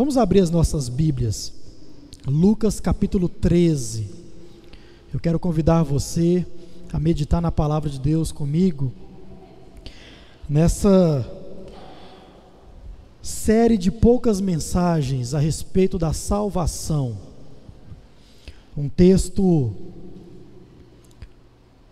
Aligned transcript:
Vamos 0.00 0.16
abrir 0.16 0.40
as 0.40 0.50
nossas 0.50 0.88
Bíblias. 0.88 1.52
Lucas 2.26 2.80
capítulo 2.80 3.28
13. 3.28 4.06
Eu 5.12 5.20
quero 5.20 5.38
convidar 5.38 5.82
você 5.82 6.46
a 6.90 6.98
meditar 6.98 7.42
na 7.42 7.52
palavra 7.52 7.90
de 7.90 8.00
Deus 8.00 8.32
comigo. 8.32 8.90
Nessa 10.48 11.30
série 13.20 13.76
de 13.76 13.90
poucas 13.90 14.40
mensagens 14.40 15.34
a 15.34 15.38
respeito 15.38 15.98
da 15.98 16.14
salvação. 16.14 17.18
Um 18.74 18.88
texto 18.88 19.70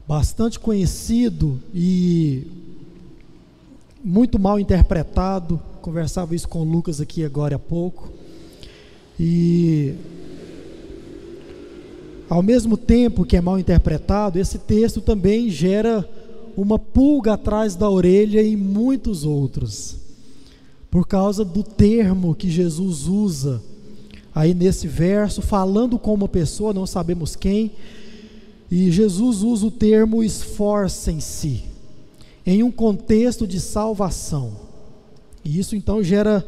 bastante 0.08 0.58
conhecido 0.58 1.60
e 1.74 2.67
muito 4.08 4.38
mal 4.38 4.58
interpretado. 4.58 5.60
Conversava 5.82 6.34
isso 6.34 6.48
com 6.48 6.60
o 6.60 6.64
Lucas 6.64 6.98
aqui 6.98 7.22
agora 7.22 7.56
há 7.56 7.58
pouco. 7.58 8.10
E 9.20 9.94
ao 12.28 12.42
mesmo 12.42 12.76
tempo 12.76 13.26
que 13.26 13.36
é 13.36 13.40
mal 13.40 13.58
interpretado, 13.58 14.38
esse 14.38 14.58
texto 14.58 15.02
também 15.02 15.50
gera 15.50 16.08
uma 16.56 16.78
pulga 16.78 17.34
atrás 17.34 17.76
da 17.76 17.88
orelha 17.88 18.42
em 18.42 18.56
muitos 18.56 19.24
outros. 19.24 19.96
Por 20.90 21.06
causa 21.06 21.44
do 21.44 21.62
termo 21.62 22.34
que 22.34 22.48
Jesus 22.50 23.06
usa 23.06 23.62
aí 24.34 24.54
nesse 24.54 24.88
verso, 24.88 25.42
falando 25.42 25.98
com 25.98 26.14
uma 26.14 26.28
pessoa, 26.28 26.72
não 26.72 26.86
sabemos 26.86 27.36
quem, 27.36 27.72
e 28.70 28.90
Jesus 28.90 29.42
usa 29.42 29.66
o 29.66 29.70
termo 29.70 30.22
esforcem-se 30.22 31.77
em 32.48 32.62
um 32.62 32.70
contexto 32.70 33.46
de 33.46 33.60
salvação. 33.60 34.52
E 35.44 35.58
isso 35.58 35.76
então 35.76 36.02
gera 36.02 36.42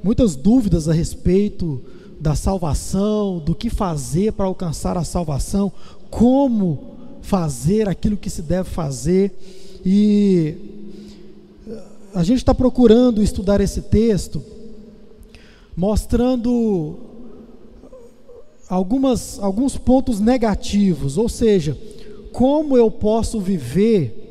muitas 0.00 0.36
dúvidas 0.36 0.88
a 0.88 0.92
respeito 0.92 1.82
da 2.20 2.36
salvação, 2.36 3.40
do 3.40 3.52
que 3.52 3.68
fazer 3.68 4.32
para 4.34 4.46
alcançar 4.46 4.96
a 4.96 5.02
salvação, 5.02 5.72
como 6.08 6.94
fazer 7.20 7.88
aquilo 7.88 8.16
que 8.16 8.30
se 8.30 8.42
deve 8.42 8.70
fazer. 8.70 9.36
E 9.84 10.54
a 12.14 12.22
gente 12.22 12.38
está 12.38 12.54
procurando 12.54 13.20
estudar 13.20 13.60
esse 13.60 13.82
texto, 13.82 14.40
mostrando 15.76 16.96
algumas, 18.68 19.40
alguns 19.40 19.76
pontos 19.76 20.20
negativos, 20.20 21.18
ou 21.18 21.28
seja, 21.28 21.76
como 22.32 22.76
eu 22.76 22.88
posso 22.88 23.40
viver 23.40 24.23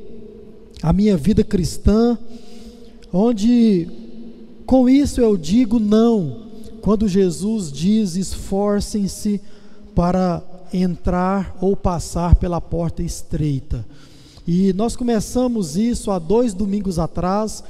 a 0.84 0.92
minha 0.92 1.16
vida 1.16 1.46
cristã, 1.46 2.18
onde 3.12 3.88
com 4.66 4.90
isso 4.90 5.22
eu 5.22 5.38
digo 5.38 5.80
não, 5.80 6.44
quando 6.82 7.08
Jesus 7.08 7.72
diz: 7.72 8.18
esforcem-se 8.18 9.40
para 9.96 10.44
entrar 10.74 11.56
ou 11.62 11.78
passar 11.78 12.36
pela 12.36 12.60
porta 12.60 13.02
estreita. 13.02 13.86
E 14.46 14.74
nós 14.74 14.96
começamos 14.96 15.78
isso 15.78 16.12
há 16.12 16.20
dois 16.20 16.54
domingos 16.54 17.00
atrás. 17.00 17.64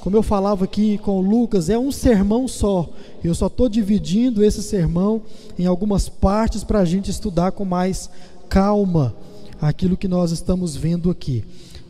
Como 0.00 0.16
eu 0.16 0.22
falava 0.22 0.64
aqui 0.64 0.98
com 0.98 1.18
o 1.18 1.22
Lucas, 1.22 1.68
é 1.68 1.78
um 1.78 1.90
sermão 1.92 2.46
só. 2.48 2.88
Eu 3.22 3.34
só 3.34 3.46
estou 3.46 3.68
dividindo 3.68 4.44
esse 4.44 4.62
sermão 4.62 5.22
em 5.58 5.66
algumas 5.66 6.08
partes 6.08 6.62
para 6.62 6.80
a 6.80 6.84
gente 6.84 7.10
estudar 7.10 7.52
com 7.52 7.64
mais 7.64 8.10
calma 8.48 9.14
aquilo 9.60 9.96
que 9.96 10.08
nós 10.08 10.30
estamos 10.30 10.76
vendo 10.76 11.10
aqui. 11.10 11.42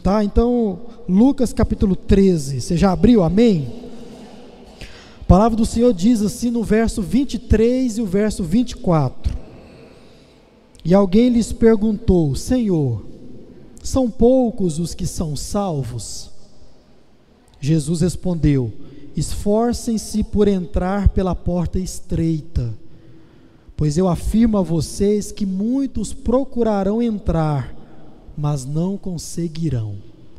Tá? 0.05 0.23
Então, 0.23 0.81
Lucas 1.09 1.51
capítulo 1.51 1.97
13, 1.97 2.61
você 2.61 2.77
já 2.77 2.93
abriu? 2.93 3.23
Amém? 3.23 3.73
A 5.19 5.25
palavra 5.25 5.57
do 5.57 5.65
Senhor 5.65 5.95
diz 5.95 6.21
assim 6.21 6.51
no 6.51 6.63
verso 6.63 7.01
23 7.01 7.97
e 7.97 8.03
o 8.03 8.05
verso 8.05 8.45
24. 8.45 9.35
E 10.85 10.93
alguém 10.93 11.31
lhes 11.31 11.55
perguntou: 11.55 12.35
Senhor, 12.35 13.03
são 13.83 14.11
poucos 14.11 14.79
os 14.79 14.93
que 14.93 15.07
são 15.07 15.35
salvos? 15.35 16.29
Jesus 17.59 18.03
respondeu: 18.03 18.71
Esforcem-se 19.17 20.23
por 20.23 20.49
entrar 20.49 21.09
pela 21.09 21.35
porta 21.35 21.79
estreita, 21.79 22.75
pois 23.75 23.97
eu 23.97 24.07
afirmo 24.07 24.59
a 24.59 24.63
vocês 24.63 25.33
que 25.33 25.47
muitos 25.47 26.13
procurarão 26.13 27.01
entrar 27.01 27.74
mas 28.37 28.65
não 28.65 28.97
conseguirão. 28.97 29.97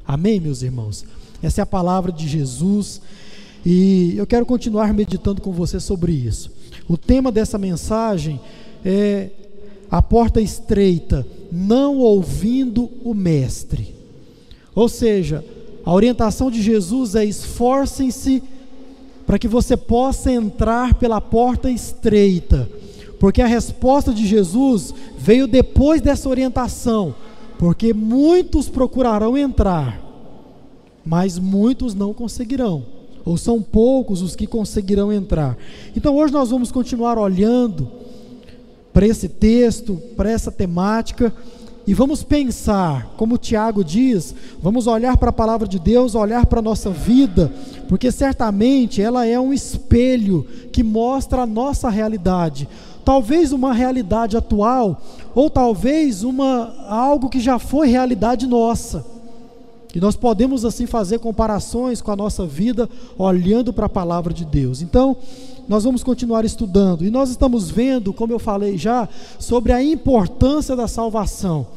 Amém, 0.08 0.40
meus 0.40 0.62
irmãos? 0.62 1.06
Essa 1.42 1.62
é 1.62 1.64
a 1.64 1.66
palavra 1.66 2.12
de 2.12 2.28
Jesus 2.28 3.02
e 3.66 4.14
eu 4.16 4.28
quero 4.28 4.46
continuar 4.46 4.94
meditando 4.94 5.42
com 5.42 5.52
você 5.52 5.80
sobre 5.80 6.12
isso. 6.12 6.52
O 6.88 6.98
tema 6.98 7.32
dessa 7.32 7.58
mensagem 7.58 8.40
é 8.84 9.30
a 9.90 10.02
porta 10.02 10.40
estreita, 10.40 11.26
não 11.52 11.98
ouvindo 11.98 12.90
o 13.04 13.14
Mestre. 13.14 13.96
Ou 14.76 14.90
seja, 14.90 15.44
a 15.84 15.94
orientação 15.94 16.52
de 16.52 16.62
Jesus 16.62 17.16
é 17.16 17.26
esforcem-se 17.26 18.44
para 19.26 19.40
que 19.40 19.48
você 19.48 19.76
possa 19.76 20.32
entrar 20.32 20.96
pela 20.96 21.20
porta 21.20 21.72
estreita, 21.72 22.70
porque 23.20 23.42
a 23.42 23.48
resposta 23.48 24.14
de 24.14 24.28
Jesus 24.28 24.94
veio 25.18 25.48
depois 25.48 26.02
dessa 26.02 26.30
orientação 26.30 27.16
porque 27.58 27.94
muitos 27.94 28.70
procurarão 28.70 29.38
entrar, 29.38 30.02
mas 31.06 31.40
muitos 31.40 31.94
não 31.94 32.14
conseguirão, 32.14 32.86
ou 33.24 33.38
são 33.38 33.62
poucos 33.62 34.22
os 34.22 34.36
que 34.36 34.48
conseguirão 34.48 35.12
entrar. 35.12 35.58
Então 35.96 36.16
hoje 36.16 36.34
nós 36.34 36.50
vamos 36.50 36.72
continuar 36.72 37.18
olhando 37.18 37.90
para 38.94 39.06
esse 39.06 39.28
texto, 39.28 40.02
para 40.16 40.30
essa 40.30 40.52
temática, 40.52 41.34
e 41.88 41.94
vamos 41.94 42.24
pensar, 42.24 43.14
como 43.16 43.38
Tiago 43.38 43.84
diz, 43.84 44.34
vamos 44.60 44.88
olhar 44.88 45.18
para 45.18 45.30
a 45.30 45.34
palavra 45.34 45.68
de 45.68 45.78
Deus, 45.78 46.16
olhar 46.16 46.48
para 46.48 46.60
a 46.60 46.64
nossa 46.64 46.90
vida, 46.90 47.52
porque 47.88 48.12
certamente 48.12 49.02
ela 49.02 49.26
é 49.26 49.40
um 49.40 49.54
espelho 49.54 50.48
que 50.72 50.82
mostra 50.82 51.44
a 51.44 51.46
nossa 51.46 51.88
realidade 51.90 52.68
talvez 53.06 53.52
uma 53.52 53.72
realidade 53.72 54.36
atual, 54.36 55.00
ou 55.36 55.50
talvez 55.50 56.24
uma 56.24 56.74
algo 56.88 57.30
que 57.30 57.40
já 57.40 57.60
foi 57.60 57.88
realidade 57.88 58.48
nossa. 58.48 59.06
E 59.94 60.00
nós 60.00 60.18
podemos 60.18 60.66
assim 60.66 60.86
fazer 60.86 61.20
comparações 61.20 62.02
com 62.02 62.12
a 62.12 62.16
nossa 62.18 62.46
vida 62.46 62.90
olhando 63.18 63.72
para 63.72 63.86
a 63.86 63.90
palavra 63.90 64.34
de 64.34 64.44
Deus. 64.44 64.82
Então, 64.82 65.16
nós 65.70 65.86
vamos 65.86 66.04
continuar 66.04 66.44
estudando 66.44 67.06
e 67.06 67.10
nós 67.10 67.30
estamos 67.30 67.70
vendo, 67.70 68.12
como 68.12 68.34
eu 68.34 68.40
falei 68.40 68.78
já, 68.78 69.08
sobre 69.40 69.72
a 69.72 69.82
importância 69.82 70.76
da 70.76 70.88
salvação. 70.88 71.68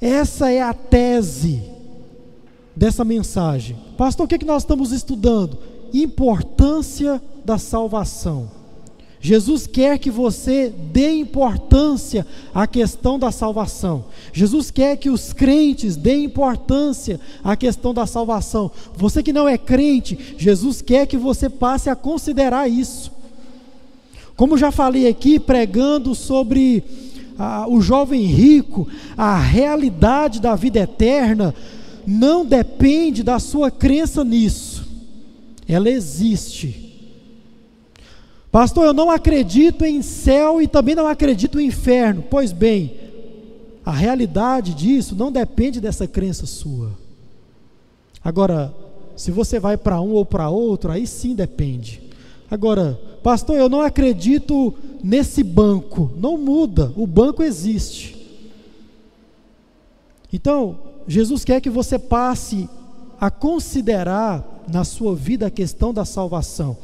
Essa 0.00 0.50
é 0.50 0.62
a 0.62 0.72
tese 0.72 1.62
dessa 2.74 3.04
mensagem. 3.04 3.76
Pastor, 3.98 4.24
o 4.24 4.28
que, 4.28 4.36
é 4.36 4.38
que 4.38 4.46
nós 4.46 4.62
estamos 4.62 4.90
estudando? 4.90 5.58
Importância 5.92 7.20
da 7.44 7.58
salvação. 7.58 8.61
Jesus 9.24 9.68
quer 9.68 10.00
que 10.00 10.10
você 10.10 10.68
dê 10.68 11.12
importância 11.12 12.26
à 12.52 12.66
questão 12.66 13.20
da 13.20 13.30
salvação. 13.30 14.06
Jesus 14.32 14.68
quer 14.68 14.96
que 14.96 15.08
os 15.08 15.32
crentes 15.32 15.94
dêem 15.94 16.24
importância 16.24 17.20
à 17.44 17.54
questão 17.54 17.94
da 17.94 18.04
salvação. 18.04 18.68
Você 18.96 19.22
que 19.22 19.32
não 19.32 19.48
é 19.48 19.56
crente, 19.56 20.18
Jesus 20.36 20.82
quer 20.82 21.06
que 21.06 21.16
você 21.16 21.48
passe 21.48 21.88
a 21.88 21.94
considerar 21.94 22.68
isso. 22.68 23.12
Como 24.34 24.58
já 24.58 24.72
falei 24.72 25.06
aqui, 25.06 25.38
pregando 25.38 26.16
sobre 26.16 26.82
ah, 27.38 27.66
o 27.68 27.80
jovem 27.80 28.22
rico, 28.22 28.88
a 29.16 29.38
realidade 29.38 30.40
da 30.40 30.56
vida 30.56 30.80
eterna 30.80 31.54
não 32.04 32.44
depende 32.44 33.22
da 33.22 33.38
sua 33.38 33.70
crença 33.70 34.24
nisso, 34.24 34.84
ela 35.68 35.88
existe 35.88 36.81
Pastor, 38.52 38.84
eu 38.84 38.92
não 38.92 39.10
acredito 39.10 39.82
em 39.82 40.02
céu 40.02 40.60
e 40.60 40.68
também 40.68 40.94
não 40.94 41.08
acredito 41.08 41.58
em 41.58 41.68
inferno. 41.68 42.22
Pois 42.28 42.52
bem, 42.52 42.94
a 43.82 43.90
realidade 43.90 44.74
disso 44.74 45.16
não 45.16 45.32
depende 45.32 45.80
dessa 45.80 46.06
crença 46.06 46.44
sua. 46.44 46.92
Agora, 48.22 48.74
se 49.16 49.30
você 49.30 49.58
vai 49.58 49.78
para 49.78 50.02
um 50.02 50.12
ou 50.12 50.26
para 50.26 50.50
outro, 50.50 50.92
aí 50.92 51.06
sim 51.06 51.34
depende. 51.34 52.02
Agora, 52.50 53.00
pastor, 53.22 53.56
eu 53.56 53.70
não 53.70 53.80
acredito 53.80 54.74
nesse 55.02 55.42
banco. 55.42 56.12
Não 56.18 56.36
muda, 56.36 56.92
o 56.94 57.06
banco 57.06 57.42
existe. 57.42 58.14
Então, 60.30 60.78
Jesus 61.08 61.42
quer 61.42 61.62
que 61.62 61.70
você 61.70 61.98
passe 61.98 62.68
a 63.18 63.30
considerar 63.30 64.62
na 64.70 64.84
sua 64.84 65.16
vida 65.16 65.46
a 65.46 65.50
questão 65.50 65.94
da 65.94 66.04
salvação. 66.04 66.76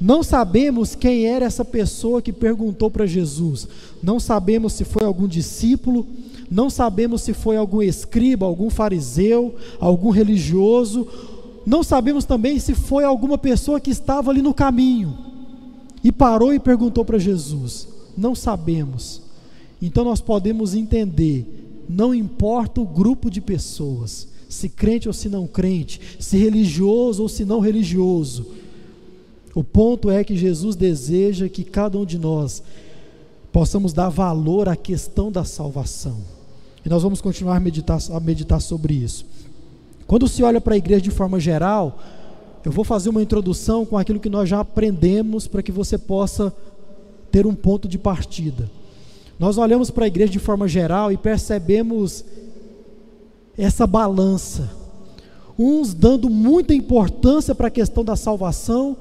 Não 0.00 0.22
sabemos 0.22 0.94
quem 0.94 1.26
era 1.26 1.44
essa 1.44 1.64
pessoa 1.64 2.22
que 2.22 2.32
perguntou 2.32 2.90
para 2.90 3.06
Jesus. 3.06 3.66
Não 4.02 4.20
sabemos 4.20 4.74
se 4.74 4.84
foi 4.84 5.04
algum 5.04 5.26
discípulo, 5.26 6.06
não 6.50 6.70
sabemos 6.70 7.22
se 7.22 7.34
foi 7.34 7.56
algum 7.56 7.82
escriba, 7.82 8.46
algum 8.46 8.70
fariseu, 8.70 9.54
algum 9.80 10.10
religioso. 10.10 11.06
Não 11.66 11.82
sabemos 11.82 12.24
também 12.24 12.58
se 12.58 12.74
foi 12.74 13.02
alguma 13.02 13.36
pessoa 13.36 13.80
que 13.80 13.90
estava 13.90 14.30
ali 14.30 14.40
no 14.40 14.54
caminho. 14.54 15.18
parou 16.16 16.54
e 16.54 16.60
perguntou 16.60 17.04
para 17.04 17.18
Jesus? 17.18 17.88
Não 18.16 18.34
sabemos. 18.34 19.20
Então 19.82 20.04
nós 20.04 20.20
podemos 20.20 20.74
entender, 20.74 21.84
não 21.88 22.14
importa 22.14 22.80
o 22.80 22.86
grupo 22.86 23.30
de 23.30 23.40
pessoas, 23.40 24.26
se 24.48 24.68
crente 24.68 25.08
ou 25.08 25.14
se 25.14 25.28
não 25.28 25.46
crente, 25.46 26.00
se 26.18 26.36
religioso 26.36 27.22
ou 27.22 27.28
se 27.28 27.44
não 27.44 27.60
religioso. 27.60 28.46
O 29.58 29.64
ponto 29.64 30.08
é 30.08 30.22
que 30.22 30.36
Jesus 30.36 30.76
deseja 30.76 31.48
que 31.48 31.64
cada 31.64 31.98
um 31.98 32.04
de 32.04 32.16
nós 32.16 32.62
possamos 33.50 33.92
dar 33.92 34.08
valor 34.08 34.68
à 34.68 34.76
questão 34.76 35.32
da 35.32 35.42
salvação. 35.42 36.18
E 36.86 36.88
nós 36.88 37.02
vamos 37.02 37.20
continuar 37.20 37.56
a 37.56 37.60
meditar, 37.60 37.98
a 38.12 38.20
meditar 38.20 38.60
sobre 38.60 38.94
isso. 38.94 39.26
Quando 40.06 40.28
se 40.28 40.44
olha 40.44 40.60
para 40.60 40.74
a 40.74 40.76
igreja 40.76 41.00
de 41.00 41.10
forma 41.10 41.40
geral, 41.40 41.98
eu 42.64 42.70
vou 42.70 42.84
fazer 42.84 43.08
uma 43.08 43.20
introdução 43.20 43.84
com 43.84 43.98
aquilo 43.98 44.20
que 44.20 44.28
nós 44.28 44.48
já 44.48 44.60
aprendemos 44.60 45.48
para 45.48 45.60
que 45.60 45.72
você 45.72 45.98
possa 45.98 46.54
ter 47.32 47.44
um 47.44 47.54
ponto 47.56 47.88
de 47.88 47.98
partida. 47.98 48.70
Nós 49.40 49.58
olhamos 49.58 49.90
para 49.90 50.04
a 50.04 50.06
igreja 50.06 50.30
de 50.30 50.38
forma 50.38 50.68
geral 50.68 51.10
e 51.10 51.16
percebemos 51.16 52.24
essa 53.56 53.88
balança. 53.88 54.70
Uns 55.58 55.92
dando 55.92 56.30
muita 56.30 56.72
importância 56.72 57.56
para 57.56 57.66
a 57.66 57.72
questão 57.72 58.04
da 58.04 58.14
salvação 58.14 58.96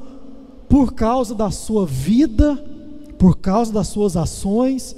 por 0.70 0.94
causa 0.94 1.34
da 1.34 1.50
sua 1.52 1.86
vida, 1.86 2.56
por 3.18 3.38
causa 3.38 3.72
das 3.72 3.88
suas 3.88 4.16
ações, 4.18 4.96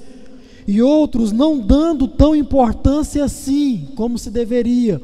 e 0.68 0.81
outros 0.81 1.31
não 1.31 1.60
dando 1.60 2.07
tão 2.07 2.36
importância 2.36 3.24
assim 3.24 3.88
como 3.95 4.18
se 4.18 4.30
deveria 4.30 5.01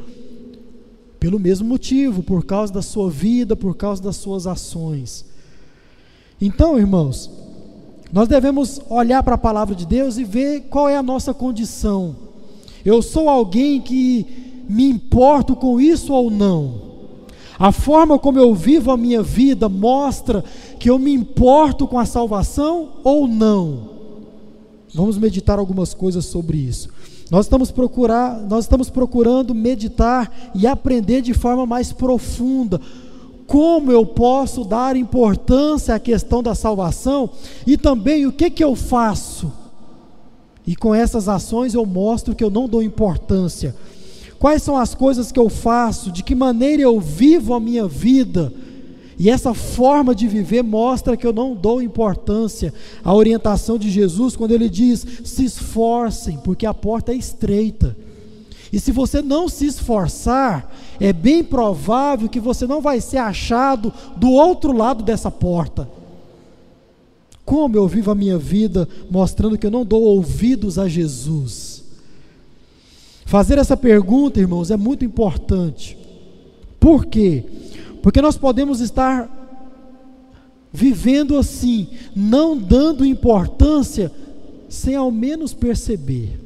pelo 1.20 1.40
mesmo 1.40 1.68
motivo, 1.68 2.22
por 2.22 2.46
causa 2.46 2.72
da 2.72 2.84
sua 2.84 3.10
vida, 3.10 3.56
por 3.56 3.76
causa 3.76 4.00
das 4.00 4.16
suas 4.16 4.46
ações. 4.46 5.26
Então, 6.40 6.78
irmãos, 6.78 7.32
nós 8.14 8.28
devemos 8.28 8.80
olhar 8.90 9.24
para 9.24 9.34
a 9.34 9.40
palavra 9.40 9.74
de 9.74 9.88
Deus 9.88 10.20
e 10.20 10.24
ver 10.24 10.66
qual 10.70 10.88
é 10.88 10.96
a 10.96 11.02
nossa 11.02 11.34
condição. 11.34 12.16
Eu 12.86 13.02
sou 13.02 13.28
alguém 13.28 13.82
que 13.82 14.64
me 14.70 14.88
importo 14.88 15.56
com 15.56 15.82
isso 15.82 16.14
ou 16.14 16.30
não? 16.30 16.85
A 17.58 17.72
forma 17.72 18.20
como 18.20 18.40
eu 18.40 18.54
vivo 18.54 18.92
a 18.92 18.98
minha 18.98 19.24
vida 19.24 19.70
mostra 19.70 20.44
que 20.80 20.90
eu 20.90 21.00
me 21.00 21.14
importo 21.14 21.88
com 21.88 21.98
a 21.98 22.06
salvação 22.06 22.94
ou 23.04 23.28
não? 23.28 23.96
Vamos 24.94 25.18
meditar 25.18 25.60
algumas 25.60 25.94
coisas 25.94 26.26
sobre 26.26 26.58
isso. 26.58 26.90
Nós 27.32 27.46
estamos, 27.46 27.72
procurar, 27.72 28.40
nós 28.42 28.66
estamos 28.66 28.90
procurando 28.90 29.56
meditar 29.56 30.32
e 30.54 30.68
aprender 30.68 31.22
de 31.22 31.34
forma 31.34 31.66
mais 31.66 31.92
profunda 31.92 32.80
como 33.48 33.92
eu 33.92 34.06
posso 34.06 34.64
dar 34.64 34.96
importância 34.96 35.94
à 35.94 36.00
questão 36.00 36.42
da 36.42 36.56
salvação 36.56 37.30
e 37.66 37.78
também 37.78 38.26
o 38.26 38.32
que, 38.32 38.50
que 38.50 38.64
eu 38.64 38.76
faço. 38.76 39.52
E 40.66 40.76
com 40.76 40.96
essas 40.96 41.30
ações 41.30 41.74
eu 41.74 41.86
mostro 41.86 42.36
que 42.36 42.44
eu 42.44 42.50
não 42.50 42.68
dou 42.68 42.82
importância. 42.82 43.76
Quais 44.46 44.62
são 44.62 44.78
as 44.78 44.94
coisas 44.94 45.32
que 45.32 45.40
eu 45.40 45.50
faço, 45.50 46.12
de 46.12 46.22
que 46.22 46.36
maneira 46.36 46.84
eu 46.84 47.00
vivo 47.00 47.56
a 47.56 47.60
minha 47.60 47.88
vida 47.88 48.54
e 49.18 49.28
essa 49.28 49.56
forma 49.56 50.14
de 50.14 50.28
viver 50.28 50.62
mostra 50.62 51.18
que 51.18 51.26
eu 51.26 51.34
não 51.34 51.56
dou 51.56 51.82
importância 51.82 52.72
à 53.04 53.12
orientação 53.12 53.76
de 53.76 53.90
Jesus 53.90 54.36
quando 54.36 54.52
ele 54.52 54.70
diz: 54.70 55.04
se 55.24 55.46
esforcem, 55.46 56.38
porque 56.44 56.68
a 56.68 56.76
porta 56.76 57.12
é 57.12 57.16
estreita. 57.16 57.98
E 58.72 58.80
se 58.80 58.92
você 58.92 59.20
não 59.20 59.50
se 59.50 59.66
esforçar, 59.66 60.72
é 61.00 61.12
bem 61.12 61.44
provável 61.44 62.30
que 62.30 62.40
você 62.40 62.68
não 62.68 62.82
vai 62.82 63.02
ser 63.02 63.18
achado 63.18 63.92
do 64.16 64.30
outro 64.30 64.72
lado 64.78 65.04
dessa 65.04 65.32
porta. 65.32 65.90
Como 67.44 67.76
eu 67.76 67.88
vivo 67.88 68.12
a 68.12 68.16
minha 68.16 68.38
vida 68.38 68.88
mostrando 69.10 69.58
que 69.58 69.66
eu 69.66 69.72
não 69.72 69.84
dou 69.84 70.04
ouvidos 70.04 70.78
a 70.78 70.88
Jesus? 70.88 71.75
Fazer 73.26 73.58
essa 73.58 73.76
pergunta, 73.76 74.40
irmãos, 74.40 74.70
é 74.70 74.78
muito 74.78 75.04
importante. 75.04 75.98
Por 76.80 77.06
quê? 77.08 77.44
Porque 78.04 78.22
nós 78.22 78.38
podemos 78.38 78.80
estar 78.80 79.28
vivendo 80.72 81.38
assim, 81.38 81.88
não 82.16 82.56
dando 82.56 83.04
importância, 83.04 84.12
sem 84.70 84.96
ao 84.96 85.10
menos 85.10 85.54
perceber. 85.54 86.40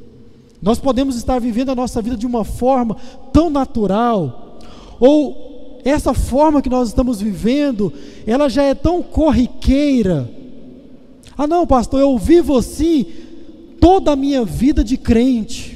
Nós 0.62 0.78
podemos 0.78 1.16
estar 1.16 1.38
vivendo 1.38 1.70
a 1.70 1.74
nossa 1.74 2.00
vida 2.00 2.16
de 2.16 2.26
uma 2.26 2.44
forma 2.44 2.96
tão 3.32 3.50
natural, 3.50 4.58
ou 4.98 5.80
essa 5.84 6.14
forma 6.14 6.62
que 6.62 6.68
nós 6.68 6.88
estamos 6.88 7.20
vivendo, 7.20 7.92
ela 8.26 8.48
já 8.48 8.62
é 8.62 8.74
tão 8.74 9.02
corriqueira. 9.02 10.30
Ah, 11.36 11.46
não, 11.46 11.66
pastor, 11.66 12.00
eu 12.00 12.16
vivo 12.16 12.56
assim 12.56 13.04
toda 13.80 14.12
a 14.12 14.16
minha 14.16 14.44
vida 14.44 14.84
de 14.84 14.96
crente. 14.96 15.69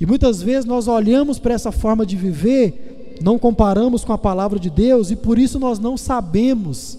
E 0.00 0.06
muitas 0.06 0.42
vezes 0.42 0.64
nós 0.64 0.88
olhamos 0.88 1.38
para 1.38 1.54
essa 1.54 1.70
forma 1.70 2.06
de 2.06 2.16
viver 2.16 2.90
não 3.20 3.38
comparamos 3.38 4.02
com 4.02 4.12
a 4.12 4.18
palavra 4.18 4.58
de 4.58 4.70
Deus 4.70 5.10
e 5.10 5.16
por 5.16 5.38
isso 5.38 5.58
nós 5.58 5.78
não 5.78 5.96
sabemos 5.96 6.98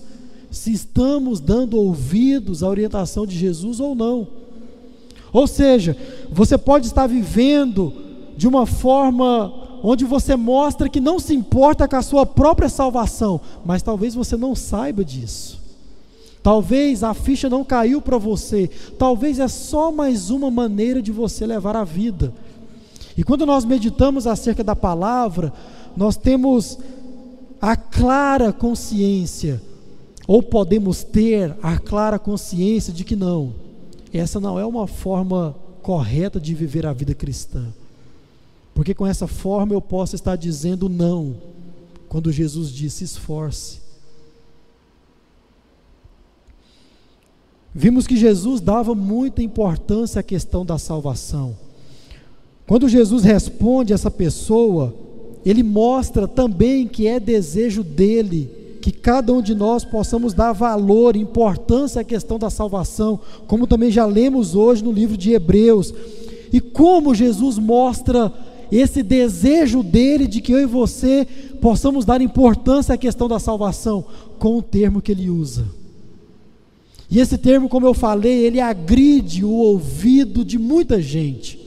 se 0.51 0.71
estamos 0.71 1.39
dando 1.39 1.77
ouvidos 1.77 2.61
à 2.61 2.69
orientação 2.69 3.25
de 3.25 3.37
Jesus 3.37 3.79
ou 3.79 3.95
não. 3.95 4.27
Ou 5.33 5.47
seja, 5.47 5.97
você 6.31 6.57
pode 6.57 6.87
estar 6.87 7.07
vivendo 7.07 7.93
de 8.37 8.47
uma 8.47 8.65
forma 8.65 9.51
onde 9.81 10.05
você 10.05 10.35
mostra 10.35 10.89
que 10.89 10.99
não 10.99 11.19
se 11.19 11.33
importa 11.33 11.87
com 11.87 11.95
a 11.95 12.01
sua 12.01 12.25
própria 12.25 12.69
salvação, 12.69 13.41
mas 13.65 13.81
talvez 13.81 14.13
você 14.13 14.37
não 14.37 14.53
saiba 14.53 15.03
disso. 15.03 15.59
Talvez 16.43 17.03
a 17.03 17.13
ficha 17.13 17.49
não 17.49 17.63
caiu 17.63 18.01
para 18.01 18.17
você, 18.17 18.69
talvez 18.97 19.39
é 19.39 19.47
só 19.47 19.91
mais 19.91 20.29
uma 20.29 20.51
maneira 20.51 21.01
de 21.01 21.11
você 21.11 21.45
levar 21.47 21.75
a 21.75 21.83
vida. 21.83 22.33
E 23.17 23.23
quando 23.23 23.45
nós 23.45 23.65
meditamos 23.65 24.27
acerca 24.27 24.63
da 24.63 24.75
palavra, 24.75 25.51
nós 25.95 26.15
temos 26.15 26.77
a 27.61 27.75
clara 27.75 28.51
consciência, 28.51 29.61
ou 30.27 30.41
podemos 30.41 31.03
ter 31.03 31.55
a 31.61 31.77
clara 31.77 32.17
consciência 32.17 32.93
de 32.93 33.03
que 33.03 33.15
não, 33.15 33.53
essa 34.13 34.39
não 34.39 34.59
é 34.59 34.65
uma 34.65 34.87
forma 34.87 35.55
correta 35.81 36.39
de 36.39 36.53
viver 36.53 36.85
a 36.85 36.93
vida 36.93 37.13
cristã. 37.13 37.67
Porque 38.73 38.93
com 38.93 39.05
essa 39.05 39.27
forma 39.27 39.73
eu 39.73 39.81
posso 39.81 40.15
estar 40.15 40.35
dizendo 40.35 40.87
não, 40.87 41.35
quando 42.07 42.31
Jesus 42.31 42.71
disse 42.71 43.03
esforce. 43.03 43.79
Vimos 47.73 48.05
que 48.05 48.17
Jesus 48.17 48.59
dava 48.59 48.93
muita 48.93 49.41
importância 49.41 50.19
à 50.19 50.23
questão 50.23 50.65
da 50.65 50.77
salvação. 50.77 51.55
Quando 52.71 52.87
Jesus 52.87 53.25
responde 53.25 53.91
essa 53.91 54.09
pessoa, 54.09 54.95
ele 55.45 55.61
mostra 55.61 56.25
também 56.25 56.87
que 56.87 57.05
é 57.05 57.19
desejo 57.19 57.83
dele 57.83 58.49
que 58.81 58.93
cada 58.93 59.33
um 59.33 59.41
de 59.41 59.53
nós 59.53 59.83
possamos 59.83 60.33
dar 60.33 60.53
valor, 60.53 61.17
importância 61.17 61.99
à 61.99 62.03
questão 62.05 62.39
da 62.39 62.49
salvação, 62.49 63.19
como 63.45 63.67
também 63.67 63.91
já 63.91 64.05
lemos 64.05 64.55
hoje 64.55 64.85
no 64.85 64.91
livro 64.93 65.17
de 65.17 65.33
Hebreus. 65.33 65.93
E 66.53 66.61
como 66.61 67.13
Jesus 67.13 67.57
mostra 67.57 68.31
esse 68.71 69.03
desejo 69.03 69.83
dele 69.83 70.25
de 70.25 70.39
que 70.39 70.53
eu 70.53 70.61
e 70.61 70.65
você 70.65 71.27
possamos 71.59 72.05
dar 72.05 72.21
importância 72.21 72.95
à 72.95 72.97
questão 72.97 73.27
da 73.27 73.37
salvação, 73.37 74.05
com 74.39 74.57
o 74.57 74.61
termo 74.61 75.01
que 75.01 75.11
ele 75.11 75.29
usa. 75.29 75.65
E 77.09 77.19
esse 77.19 77.37
termo, 77.37 77.67
como 77.67 77.85
eu 77.85 77.93
falei, 77.93 78.45
ele 78.45 78.61
agride 78.61 79.43
o 79.43 79.51
ouvido 79.51 80.45
de 80.45 80.57
muita 80.57 81.01
gente. 81.01 81.60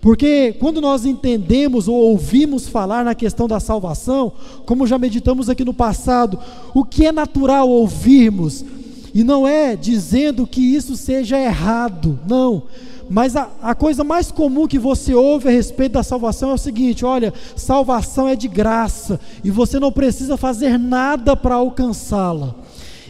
Porque 0.00 0.54
quando 0.58 0.80
nós 0.80 1.04
entendemos 1.04 1.86
ou 1.86 1.94
ouvimos 1.94 2.66
falar 2.66 3.04
na 3.04 3.14
questão 3.14 3.46
da 3.46 3.60
salvação, 3.60 4.32
como 4.64 4.86
já 4.86 4.98
meditamos 4.98 5.50
aqui 5.50 5.64
no 5.64 5.74
passado, 5.74 6.38
o 6.74 6.84
que 6.84 7.06
é 7.06 7.12
natural 7.12 7.68
ouvirmos, 7.68 8.64
e 9.12 9.22
não 9.22 9.46
é 9.46 9.76
dizendo 9.76 10.46
que 10.46 10.60
isso 10.60 10.96
seja 10.96 11.38
errado, 11.38 12.18
não. 12.26 12.62
Mas 13.10 13.34
a, 13.34 13.50
a 13.60 13.74
coisa 13.74 14.04
mais 14.04 14.30
comum 14.30 14.68
que 14.68 14.78
você 14.78 15.12
ouve 15.12 15.48
a 15.48 15.50
respeito 15.50 15.92
da 15.92 16.02
salvação 16.02 16.50
é 16.50 16.54
o 16.54 16.58
seguinte: 16.58 17.04
olha, 17.04 17.34
salvação 17.56 18.28
é 18.28 18.36
de 18.36 18.46
graça 18.46 19.18
e 19.42 19.50
você 19.50 19.80
não 19.80 19.90
precisa 19.90 20.36
fazer 20.36 20.78
nada 20.78 21.36
para 21.36 21.56
alcançá-la. 21.56 22.54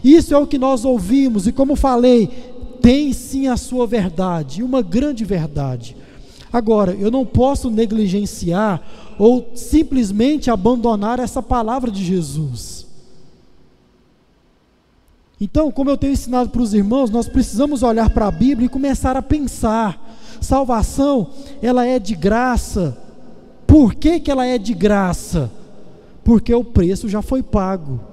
Isso 0.02 0.34
é 0.34 0.38
o 0.38 0.46
que 0.46 0.58
nós 0.58 0.84
ouvimos, 0.86 1.46
e 1.46 1.52
como 1.52 1.76
falei, 1.76 2.28
tem 2.80 3.12
sim 3.12 3.46
a 3.46 3.58
sua 3.58 3.86
verdade, 3.86 4.62
uma 4.62 4.80
grande 4.80 5.24
verdade. 5.24 5.94
Agora, 6.52 6.92
eu 6.92 7.10
não 7.10 7.24
posso 7.24 7.70
negligenciar 7.70 8.82
ou 9.18 9.50
simplesmente 9.54 10.50
abandonar 10.50 11.18
essa 11.18 11.42
palavra 11.42 11.90
de 11.90 12.04
Jesus. 12.04 12.86
Então, 15.40 15.70
como 15.70 15.88
eu 15.88 15.96
tenho 15.96 16.12
ensinado 16.12 16.50
para 16.50 16.60
os 16.60 16.74
irmãos, 16.74 17.08
nós 17.08 17.28
precisamos 17.28 17.82
olhar 17.82 18.10
para 18.10 18.26
a 18.26 18.30
Bíblia 18.30 18.66
e 18.66 18.68
começar 18.68 19.16
a 19.16 19.22
pensar. 19.22 19.98
Salvação, 20.40 21.30
ela 21.62 21.86
é 21.86 21.98
de 21.98 22.14
graça. 22.14 22.96
Por 23.66 23.94
que, 23.94 24.20
que 24.20 24.30
ela 24.30 24.44
é 24.44 24.58
de 24.58 24.74
graça? 24.74 25.50
Porque 26.22 26.54
o 26.54 26.64
preço 26.64 27.08
já 27.08 27.22
foi 27.22 27.42
pago. 27.42 28.09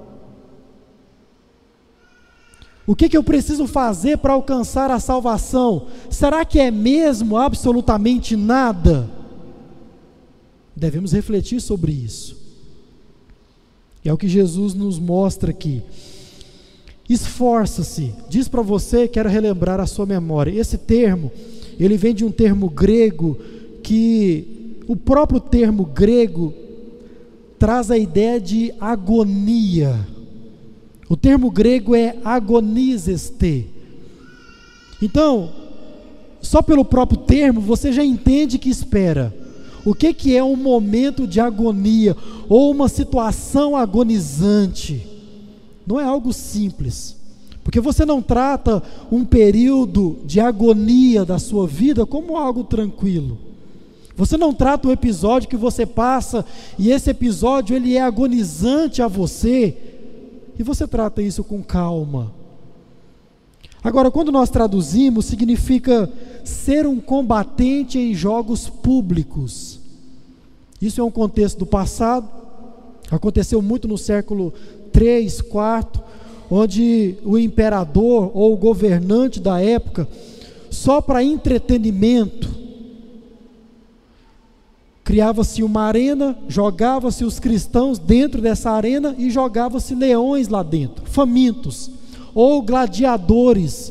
O 2.88 2.96
que, 2.96 3.06
que 3.06 3.18
eu 3.18 3.22
preciso 3.22 3.66
fazer 3.66 4.16
para 4.16 4.32
alcançar 4.32 4.90
a 4.90 4.98
salvação? 4.98 5.88
Será 6.08 6.42
que 6.42 6.58
é 6.58 6.70
mesmo 6.70 7.36
absolutamente 7.36 8.34
nada? 8.34 9.06
Devemos 10.74 11.12
refletir 11.12 11.60
sobre 11.60 11.92
isso. 11.92 12.34
É 14.02 14.10
o 14.10 14.16
que 14.16 14.26
Jesus 14.26 14.72
nos 14.72 14.98
mostra 14.98 15.50
aqui. 15.50 15.82
Esforça-se. 17.06 18.14
Diz 18.26 18.48
para 18.48 18.62
você, 18.62 19.06
quero 19.06 19.28
relembrar 19.28 19.78
a 19.80 19.86
sua 19.86 20.06
memória. 20.06 20.58
Esse 20.58 20.78
termo, 20.78 21.30
ele 21.78 21.98
vem 21.98 22.14
de 22.14 22.24
um 22.24 22.30
termo 22.30 22.70
grego 22.70 23.36
que 23.82 24.78
o 24.88 24.96
próprio 24.96 25.40
termo 25.40 25.84
grego 25.84 26.54
traz 27.58 27.90
a 27.90 27.98
ideia 27.98 28.40
de 28.40 28.72
agonia. 28.80 29.94
O 31.08 31.16
termo 31.16 31.50
grego 31.50 31.94
é 31.94 32.16
agonizeste. 32.24 33.66
Então, 35.00 35.50
só 36.40 36.60
pelo 36.60 36.84
próprio 36.84 37.18
termo 37.18 37.60
você 37.60 37.92
já 37.92 38.04
entende 38.04 38.58
que 38.58 38.68
espera. 38.68 39.34
O 39.84 39.94
que, 39.94 40.12
que 40.12 40.36
é 40.36 40.44
um 40.44 40.56
momento 40.56 41.26
de 41.26 41.40
agonia 41.40 42.16
ou 42.48 42.70
uma 42.70 42.88
situação 42.88 43.76
agonizante? 43.76 45.06
Não 45.86 45.98
é 45.98 46.04
algo 46.04 46.32
simples, 46.32 47.16
porque 47.64 47.80
você 47.80 48.04
não 48.04 48.20
trata 48.20 48.82
um 49.10 49.24
período 49.24 50.18
de 50.26 50.40
agonia 50.40 51.24
da 51.24 51.38
sua 51.38 51.66
vida 51.66 52.04
como 52.04 52.36
algo 52.36 52.64
tranquilo. 52.64 53.38
Você 54.14 54.36
não 54.36 54.52
trata 54.52 54.88
o 54.88 54.92
episódio 54.92 55.48
que 55.48 55.56
você 55.56 55.86
passa 55.86 56.44
e 56.78 56.90
esse 56.90 57.08
episódio 57.08 57.74
ele 57.74 57.96
é 57.96 58.02
agonizante 58.02 59.00
a 59.00 59.08
você 59.08 59.87
e 60.58 60.62
você 60.62 60.86
trata 60.86 61.22
isso 61.22 61.44
com 61.44 61.62
calma. 61.62 62.34
Agora, 63.82 64.10
quando 64.10 64.32
nós 64.32 64.50
traduzimos, 64.50 65.26
significa 65.26 66.10
ser 66.44 66.86
um 66.86 67.00
combatente 67.00 67.98
em 67.98 68.12
jogos 68.12 68.68
públicos. 68.68 69.80
Isso 70.82 71.00
é 71.00 71.04
um 71.04 71.10
contexto 71.10 71.58
do 71.58 71.66
passado, 71.66 72.28
aconteceu 73.10 73.62
muito 73.62 73.86
no 73.86 73.96
século 73.96 74.52
3, 74.92 75.40
4, 75.42 76.02
onde 76.50 77.16
o 77.24 77.38
imperador 77.38 78.30
ou 78.34 78.52
o 78.52 78.56
governante 78.56 79.38
da 79.38 79.60
época, 79.60 80.08
só 80.70 81.00
para 81.00 81.22
entretenimento, 81.22 82.48
criava-se 85.08 85.62
uma 85.62 85.84
arena, 85.84 86.36
jogava-se 86.48 87.24
os 87.24 87.40
cristãos 87.40 87.98
dentro 87.98 88.42
dessa 88.42 88.70
arena 88.70 89.14
e 89.16 89.30
jogava-se 89.30 89.94
leões 89.94 90.48
lá 90.48 90.62
dentro, 90.62 91.06
famintos, 91.06 91.90
ou 92.34 92.60
gladiadores, 92.60 93.90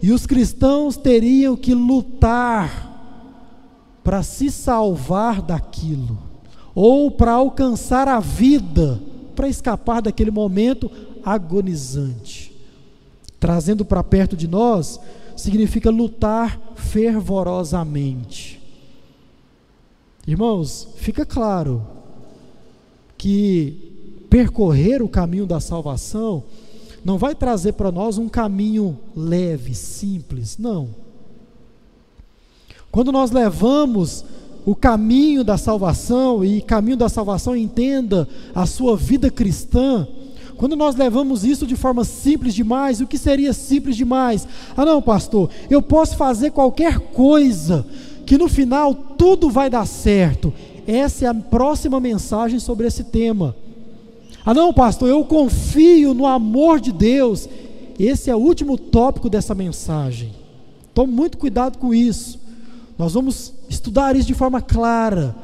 e 0.00 0.12
os 0.12 0.24
cristãos 0.24 0.96
teriam 0.96 1.56
que 1.56 1.74
lutar 1.74 3.98
para 4.04 4.22
se 4.22 4.52
salvar 4.52 5.42
daquilo, 5.42 6.16
ou 6.76 7.10
para 7.10 7.32
alcançar 7.32 8.06
a 8.06 8.20
vida, 8.20 9.00
para 9.34 9.48
escapar 9.48 10.00
daquele 10.00 10.30
momento 10.30 10.88
agonizante. 11.24 12.56
Trazendo 13.40 13.84
para 13.84 14.04
perto 14.04 14.36
de 14.36 14.46
nós, 14.46 15.00
significa 15.36 15.90
lutar 15.90 16.56
fervorosamente. 16.76 18.61
Irmãos, 20.26 20.88
fica 20.96 21.26
claro 21.26 21.84
que 23.18 24.26
percorrer 24.30 25.02
o 25.02 25.08
caminho 25.08 25.46
da 25.46 25.60
salvação 25.60 26.44
não 27.04 27.18
vai 27.18 27.34
trazer 27.34 27.72
para 27.72 27.90
nós 27.90 28.18
um 28.18 28.28
caminho 28.28 28.98
leve, 29.14 29.74
simples, 29.74 30.56
não. 30.56 30.88
Quando 32.90 33.10
nós 33.10 33.30
levamos 33.30 34.24
o 34.64 34.76
caminho 34.76 35.42
da 35.42 35.58
salvação, 35.58 36.44
e 36.44 36.60
caminho 36.62 36.96
da 36.96 37.08
salvação 37.08 37.56
entenda 37.56 38.28
a 38.54 38.64
sua 38.66 38.96
vida 38.96 39.30
cristã, 39.30 40.06
quando 40.56 40.76
nós 40.76 40.94
levamos 40.94 41.44
isso 41.44 41.66
de 41.66 41.74
forma 41.74 42.04
simples 42.04 42.54
demais, 42.54 43.00
o 43.00 43.06
que 43.06 43.18
seria 43.18 43.52
simples 43.52 43.96
demais? 43.96 44.46
Ah, 44.76 44.84
não, 44.84 45.02
pastor, 45.02 45.50
eu 45.68 45.82
posso 45.82 46.16
fazer 46.16 46.52
qualquer 46.52 47.00
coisa, 47.00 47.84
que 48.26 48.38
no 48.38 48.48
final 48.48 48.94
tudo 48.94 49.50
vai 49.50 49.68
dar 49.68 49.86
certo. 49.86 50.52
Essa 50.86 51.26
é 51.26 51.28
a 51.28 51.34
próxima 51.34 52.00
mensagem 52.00 52.58
sobre 52.58 52.86
esse 52.86 53.04
tema. 53.04 53.54
Ah, 54.44 54.52
não, 54.52 54.72
pastor, 54.72 55.08
eu 55.08 55.24
confio 55.24 56.14
no 56.14 56.26
amor 56.26 56.80
de 56.80 56.92
Deus. 56.92 57.48
Esse 57.98 58.30
é 58.30 58.34
o 58.34 58.40
último 58.40 58.76
tópico 58.76 59.30
dessa 59.30 59.54
mensagem. 59.54 60.32
Tome 60.94 61.12
muito 61.12 61.38
cuidado 61.38 61.78
com 61.78 61.94
isso. 61.94 62.40
Nós 62.98 63.14
vamos 63.14 63.52
estudar 63.68 64.16
isso 64.16 64.26
de 64.26 64.34
forma 64.34 64.60
clara. 64.60 65.34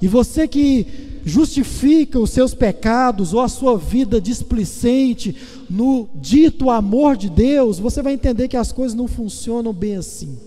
E 0.00 0.06
você 0.06 0.46
que 0.46 0.86
justifica 1.24 2.20
os 2.20 2.30
seus 2.30 2.54
pecados 2.54 3.34
ou 3.34 3.40
a 3.40 3.48
sua 3.48 3.76
vida 3.76 4.20
displicente 4.20 5.34
no 5.68 6.08
dito 6.14 6.70
amor 6.70 7.16
de 7.16 7.28
Deus, 7.28 7.80
você 7.80 8.00
vai 8.00 8.12
entender 8.12 8.46
que 8.46 8.56
as 8.56 8.70
coisas 8.70 8.96
não 8.96 9.08
funcionam 9.08 9.72
bem 9.72 9.96
assim. 9.96 10.38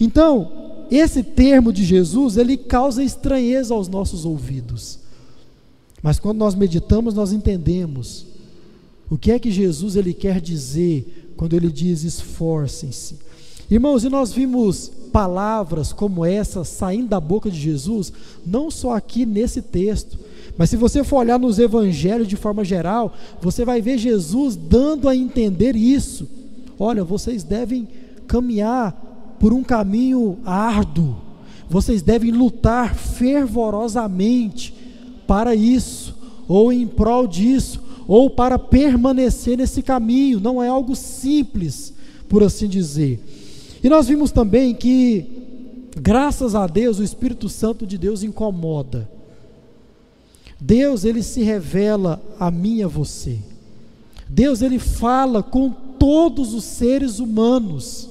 Então, 0.00 0.86
esse 0.90 1.22
termo 1.22 1.72
de 1.72 1.84
Jesus, 1.84 2.38
ele 2.38 2.56
causa 2.56 3.04
estranheza 3.04 3.74
aos 3.74 3.86
nossos 3.86 4.24
ouvidos. 4.24 4.98
Mas 6.02 6.18
quando 6.18 6.38
nós 6.38 6.54
meditamos, 6.54 7.14
nós 7.14 7.32
entendemos 7.32 8.26
o 9.10 9.18
que 9.18 9.30
é 9.30 9.38
que 9.38 9.50
Jesus 9.50 9.96
ele 9.96 10.14
quer 10.14 10.40
dizer 10.40 11.32
quando 11.36 11.54
ele 11.54 11.70
diz 11.70 12.02
esforcem-se. 12.02 13.16
Irmãos, 13.70 14.02
e 14.02 14.08
nós 14.08 14.32
vimos 14.32 14.90
palavras 15.12 15.92
como 15.92 16.24
essa 16.24 16.64
saindo 16.64 17.08
da 17.08 17.20
boca 17.20 17.50
de 17.50 17.58
Jesus, 17.58 18.12
não 18.44 18.70
só 18.70 18.94
aqui 18.94 19.26
nesse 19.26 19.62
texto, 19.62 20.18
mas 20.56 20.70
se 20.70 20.76
você 20.76 21.04
for 21.04 21.18
olhar 21.18 21.38
nos 21.38 21.58
evangelhos 21.58 22.26
de 22.26 22.36
forma 22.36 22.64
geral, 22.64 23.14
você 23.40 23.64
vai 23.64 23.80
ver 23.80 23.98
Jesus 23.98 24.56
dando 24.56 25.08
a 25.08 25.14
entender 25.14 25.76
isso. 25.76 26.28
Olha, 26.78 27.04
vocês 27.04 27.44
devem 27.44 27.86
caminhar 28.26 29.09
por 29.40 29.54
um 29.54 29.64
caminho 29.64 30.38
árduo. 30.44 31.16
Vocês 31.68 32.02
devem 32.02 32.30
lutar 32.30 32.94
fervorosamente 32.94 34.74
para 35.26 35.54
isso, 35.54 36.14
ou 36.46 36.72
em 36.72 36.86
prol 36.86 37.26
disso, 37.26 37.80
ou 38.06 38.28
para 38.28 38.58
permanecer 38.58 39.56
nesse 39.56 39.82
caminho. 39.82 40.40
Não 40.40 40.62
é 40.62 40.68
algo 40.68 40.94
simples, 40.94 41.94
por 42.28 42.42
assim 42.42 42.68
dizer. 42.68 43.24
E 43.82 43.88
nós 43.88 44.08
vimos 44.08 44.30
também 44.30 44.74
que, 44.74 45.24
graças 45.96 46.54
a 46.54 46.66
Deus, 46.66 46.98
o 46.98 47.04
Espírito 47.04 47.48
Santo 47.48 47.86
de 47.86 47.96
Deus 47.96 48.22
incomoda. 48.22 49.08
Deus, 50.60 51.04
ele 51.04 51.22
se 51.22 51.42
revela 51.42 52.22
a 52.38 52.50
mim 52.50 52.76
e 52.78 52.82
a 52.82 52.88
você. 52.88 53.38
Deus, 54.28 54.60
ele 54.60 54.78
fala 54.78 55.42
com 55.42 55.70
todos 55.70 56.52
os 56.52 56.64
seres 56.64 57.18
humanos. 57.20 58.09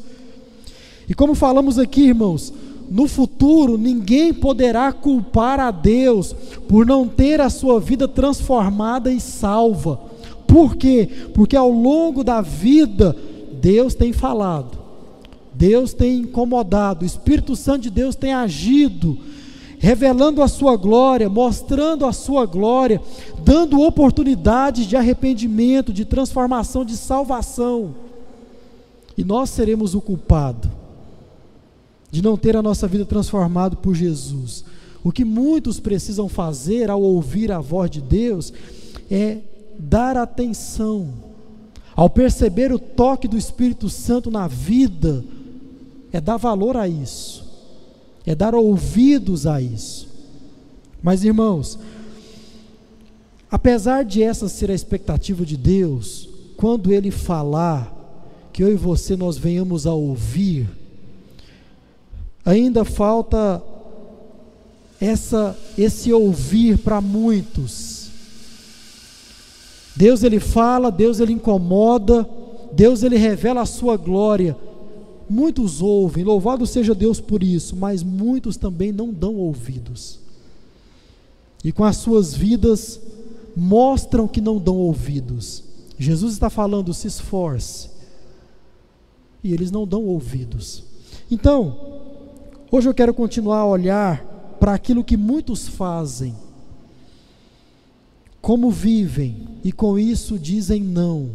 E 1.09 1.13
como 1.15 1.33
falamos 1.33 1.79
aqui, 1.79 2.03
irmãos, 2.03 2.53
no 2.89 3.07
futuro 3.07 3.79
ninguém 3.79 4.31
poderá 4.31 4.93
culpar 4.93 5.59
a 5.59 5.71
Deus 5.71 6.35
por 6.67 6.85
não 6.85 7.07
ter 7.07 7.41
a 7.41 7.49
sua 7.49 7.79
vida 7.79 8.07
transformada 8.07 9.11
e 9.11 9.19
salva. 9.19 9.99
Por 10.45 10.75
quê? 10.75 11.09
Porque 11.33 11.55
ao 11.55 11.71
longo 11.71 12.23
da 12.23 12.41
vida 12.41 13.15
Deus 13.59 13.95
tem 13.95 14.13
falado, 14.13 14.77
Deus 15.53 15.93
tem 15.93 16.19
incomodado, 16.19 17.03
o 17.03 17.07
Espírito 17.07 17.55
Santo 17.55 17.81
de 17.81 17.89
Deus 17.89 18.15
tem 18.15 18.33
agido, 18.33 19.17
revelando 19.79 20.43
a 20.43 20.47
sua 20.47 20.77
glória, 20.77 21.27
mostrando 21.27 22.05
a 22.05 22.13
sua 22.13 22.45
glória, 22.45 23.01
dando 23.43 23.81
oportunidades 23.81 24.85
de 24.85 24.95
arrependimento, 24.95 25.91
de 25.91 26.05
transformação, 26.05 26.85
de 26.85 26.95
salvação. 26.95 27.95
E 29.17 29.23
nós 29.23 29.49
seremos 29.49 29.95
o 29.95 30.01
culpado 30.01 30.78
de 32.11 32.21
não 32.21 32.37
ter 32.37 32.55
a 32.55 32.61
nossa 32.61 32.87
vida 32.87 33.05
transformada 33.05 33.75
por 33.75 33.95
Jesus. 33.95 34.63
O 35.03 35.11
que 35.11 35.23
muitos 35.23 35.79
precisam 35.79 36.27
fazer 36.27 36.89
ao 36.89 37.01
ouvir 37.01 37.51
a 37.51 37.59
voz 37.59 37.89
de 37.89 38.01
Deus 38.01 38.51
é 39.09 39.37
dar 39.77 40.17
atenção. 40.17 41.13
Ao 41.95 42.09
perceber 42.09 42.71
o 42.71 42.79
toque 42.79 43.27
do 43.27 43.37
Espírito 43.37 43.89
Santo 43.89 44.31
na 44.31 44.47
vida, 44.47 45.23
é 46.11 46.19
dar 46.19 46.37
valor 46.37 46.75
a 46.75 46.87
isso, 46.87 47.45
é 48.25 48.33
dar 48.33 48.55
ouvidos 48.55 49.45
a 49.45 49.61
isso. 49.61 50.07
Mas 51.01 51.23
irmãos, 51.23 51.77
apesar 53.49 54.03
de 54.03 54.23
essa 54.23 54.49
ser 54.49 54.71
a 54.71 54.73
expectativa 54.73 55.45
de 55.45 55.55
Deus, 55.55 56.29
quando 56.57 56.91
Ele 56.91 57.11
falar, 57.11 57.95
que 58.51 58.63
eu 58.63 58.71
e 58.71 58.75
você 58.75 59.15
nós 59.15 59.37
venhamos 59.37 59.85
a 59.85 59.93
ouvir, 59.93 60.67
ainda 62.45 62.83
falta 62.83 63.61
essa 64.99 65.57
esse 65.77 66.11
ouvir 66.11 66.77
para 66.77 66.99
muitos. 66.99 68.09
Deus 69.95 70.23
ele 70.23 70.39
fala, 70.39 70.91
Deus 70.91 71.19
ele 71.19 71.33
incomoda, 71.33 72.27
Deus 72.71 73.03
ele 73.03 73.17
revela 73.17 73.61
a 73.61 73.65
sua 73.65 73.97
glória. 73.97 74.55
Muitos 75.29 75.81
ouvem, 75.81 76.23
louvado 76.23 76.65
seja 76.65 76.95
Deus 76.95 77.19
por 77.19 77.43
isso, 77.43 77.75
mas 77.75 78.01
muitos 78.01 78.57
também 78.57 78.91
não 78.91 79.13
dão 79.13 79.35
ouvidos. 79.35 80.19
E 81.63 81.71
com 81.71 81.83
as 81.83 81.97
suas 81.97 82.33
vidas 82.33 82.99
mostram 83.55 84.27
que 84.27 84.41
não 84.41 84.57
dão 84.57 84.77
ouvidos. 84.77 85.63
Jesus 85.97 86.33
está 86.33 86.49
falando, 86.49 86.93
se 86.93 87.07
esforce. 87.07 87.89
E 89.43 89.53
eles 89.53 89.69
não 89.69 89.85
dão 89.85 90.05
ouvidos. 90.05 90.83
Então, 91.29 91.98
hoje 92.71 92.87
eu 92.87 92.93
quero 92.93 93.13
continuar 93.13 93.59
a 93.59 93.65
olhar 93.65 94.23
para 94.59 94.73
aquilo 94.73 95.03
que 95.03 95.17
muitos 95.17 95.67
fazem, 95.67 96.35
como 98.41 98.69
vivem, 98.69 99.47
e 99.63 99.71
com 99.71 99.97
isso 99.97 100.37
dizem 100.39 100.81
não 100.81 101.29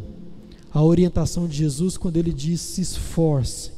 à 0.73 0.83
orientação 0.83 1.47
de 1.47 1.57
Jesus 1.57 1.97
quando 1.97 2.17
ele 2.17 2.33
diz: 2.33 2.61
se 2.61 2.81
esforce 2.81 3.73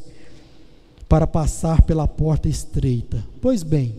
para 1.08 1.26
passar 1.26 1.82
pela 1.82 2.08
porta 2.08 2.48
estreita. 2.48 3.24
Pois 3.40 3.62
bem, 3.62 3.94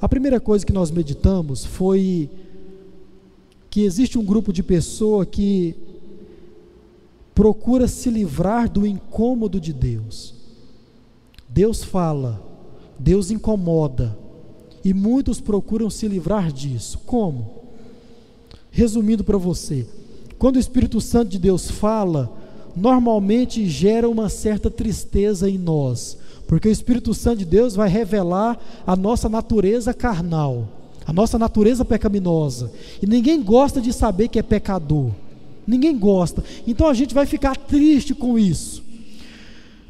a 0.00 0.08
primeira 0.08 0.40
coisa 0.40 0.66
que 0.66 0.72
nós 0.72 0.90
meditamos 0.90 1.64
foi 1.64 2.28
que 3.70 3.82
existe 3.82 4.18
um 4.18 4.24
grupo 4.24 4.52
de 4.52 4.62
pessoas 4.62 5.26
que 5.30 5.74
procura 7.34 7.88
se 7.88 8.10
livrar 8.10 8.68
do 8.68 8.86
incômodo 8.86 9.60
de 9.60 9.72
Deus. 9.72 10.34
Deus 11.48 11.82
fala, 11.82 12.40
Deus 12.98 13.30
incomoda, 13.30 14.16
e 14.84 14.92
muitos 14.92 15.40
procuram 15.40 15.88
se 15.88 16.06
livrar 16.06 16.52
disso. 16.52 17.00
Como? 17.06 17.64
Resumindo 18.70 19.24
para 19.24 19.38
você, 19.38 19.86
quando 20.38 20.56
o 20.56 20.60
Espírito 20.60 21.00
Santo 21.00 21.30
de 21.30 21.38
Deus 21.38 21.70
fala, 21.70 22.30
normalmente 22.76 23.66
gera 23.68 24.08
uma 24.08 24.28
certa 24.28 24.70
tristeza 24.70 25.48
em 25.48 25.56
nós, 25.56 26.18
porque 26.46 26.68
o 26.68 26.72
Espírito 26.72 27.14
Santo 27.14 27.38
de 27.38 27.44
Deus 27.44 27.74
vai 27.74 27.88
revelar 27.88 28.58
a 28.86 28.94
nossa 28.94 29.28
natureza 29.28 29.94
carnal, 29.94 30.68
a 31.06 31.12
nossa 31.12 31.38
natureza 31.38 31.84
pecaminosa. 31.84 32.70
E 33.00 33.06
ninguém 33.06 33.42
gosta 33.42 33.80
de 33.80 33.92
saber 33.92 34.28
que 34.28 34.38
é 34.38 34.42
pecador. 34.42 35.10
Ninguém 35.66 35.98
gosta. 35.98 36.44
Então 36.66 36.86
a 36.86 36.94
gente 36.94 37.14
vai 37.14 37.24
ficar 37.24 37.56
triste 37.56 38.14
com 38.14 38.38
isso. 38.38 38.83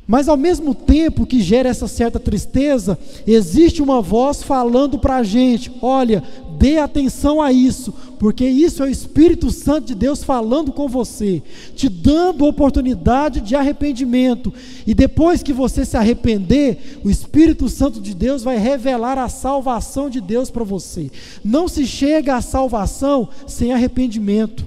Mas 0.07 0.29
ao 0.29 0.37
mesmo 0.37 0.75
tempo 0.75 1.25
que 1.25 1.41
gera 1.41 1.69
essa 1.69 1.89
certa 1.89 2.21
tristeza, 2.21 2.99
existe 3.27 3.81
uma 3.81 4.03
voz 4.03 4.43
falando 4.43 4.99
para 4.99 5.17
a 5.17 5.23
gente: 5.23 5.73
olha, 5.81 6.23
dê 6.59 6.77
atenção 6.77 7.41
a 7.41 7.51
isso, 7.51 7.93
porque 8.19 8.45
isso 8.47 8.83
é 8.83 8.87
o 8.87 8.91
Espírito 8.91 9.51
Santo 9.51 9.87
de 9.87 9.95
Deus 9.95 10.23
falando 10.23 10.73
com 10.73 10.87
você, 10.89 11.43
te 11.75 11.89
dando 11.89 12.45
oportunidade 12.45 13.41
de 13.41 13.57
arrependimento. 13.57 14.53
E 14.87 14.93
depois 14.93 15.43
que 15.43 15.55
você 15.55 15.87
se 15.87 15.97
arrepender, 15.97 17.01
o 17.03 17.09
Espírito 17.09 17.67
Santo 17.71 17.99
de 17.99 18.15
Deus 18.15 18.43
vai 18.43 18.59
revelar 18.59 19.17
a 19.17 19.31
salvação 19.31 20.11
de 20.11 20.21
Deus 20.21 20.51
para 20.51 20.65
você. 20.65 21.11
Não 21.43 21.67
se 21.67 21.87
chega 21.87 22.37
à 22.37 22.43
salvação 22.43 23.27
sem 23.47 23.73
arrependimento. 23.73 24.67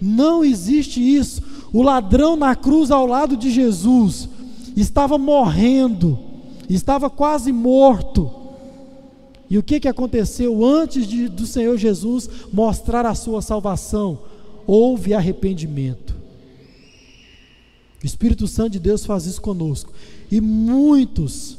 Não 0.00 0.42
existe 0.42 0.98
isso. 1.00 1.42
O 1.74 1.82
ladrão 1.82 2.36
na 2.36 2.54
cruz 2.54 2.90
ao 2.90 3.06
lado 3.06 3.36
de 3.36 3.50
Jesus 3.50 4.30
estava 4.76 5.16
morrendo, 5.16 6.18
estava 6.68 7.08
quase 7.08 7.50
morto. 7.50 8.30
E 9.48 9.56
o 9.56 9.62
que, 9.62 9.80
que 9.80 9.88
aconteceu 9.88 10.64
antes 10.64 11.06
de, 11.06 11.28
do 11.28 11.46
Senhor 11.46 11.78
Jesus 11.78 12.28
mostrar 12.52 13.06
a 13.06 13.14
sua 13.14 13.40
salvação? 13.40 14.18
Houve 14.66 15.14
arrependimento. 15.14 16.14
O 18.02 18.06
Espírito 18.06 18.46
Santo 18.46 18.72
de 18.72 18.80
Deus 18.80 19.06
faz 19.06 19.24
isso 19.24 19.40
conosco. 19.40 19.92
E 20.30 20.40
muitos 20.40 21.56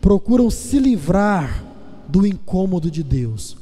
procuram 0.00 0.50
se 0.50 0.78
livrar 0.78 1.64
do 2.08 2.26
incômodo 2.26 2.90
de 2.90 3.02
Deus. 3.02 3.56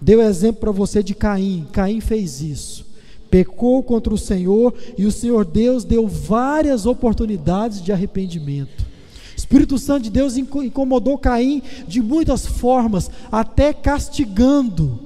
Deu 0.00 0.22
exemplo 0.22 0.60
para 0.60 0.70
você 0.70 1.02
de 1.02 1.14
Caim. 1.14 1.66
Caim 1.72 2.00
fez 2.00 2.40
isso 2.42 2.87
pecou 3.30 3.82
contra 3.82 4.12
o 4.12 4.18
Senhor 4.18 4.74
e 4.96 5.04
o 5.06 5.12
Senhor 5.12 5.44
Deus 5.44 5.84
deu 5.84 6.06
várias 6.06 6.86
oportunidades 6.86 7.82
de 7.82 7.92
arrependimento. 7.92 8.82
O 8.82 9.36
Espírito 9.36 9.78
Santo 9.78 10.04
de 10.04 10.10
Deus 10.10 10.36
incomodou 10.36 11.16
Caim 11.16 11.62
de 11.86 12.02
muitas 12.02 12.46
formas, 12.46 13.10
até 13.30 13.72
castigando. 13.72 14.98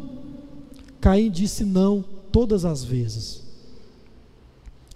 Caim 1.01 1.31
disse 1.31 1.65
não 1.65 2.05
todas 2.31 2.65
as 2.65 2.83
vezes. 2.83 3.43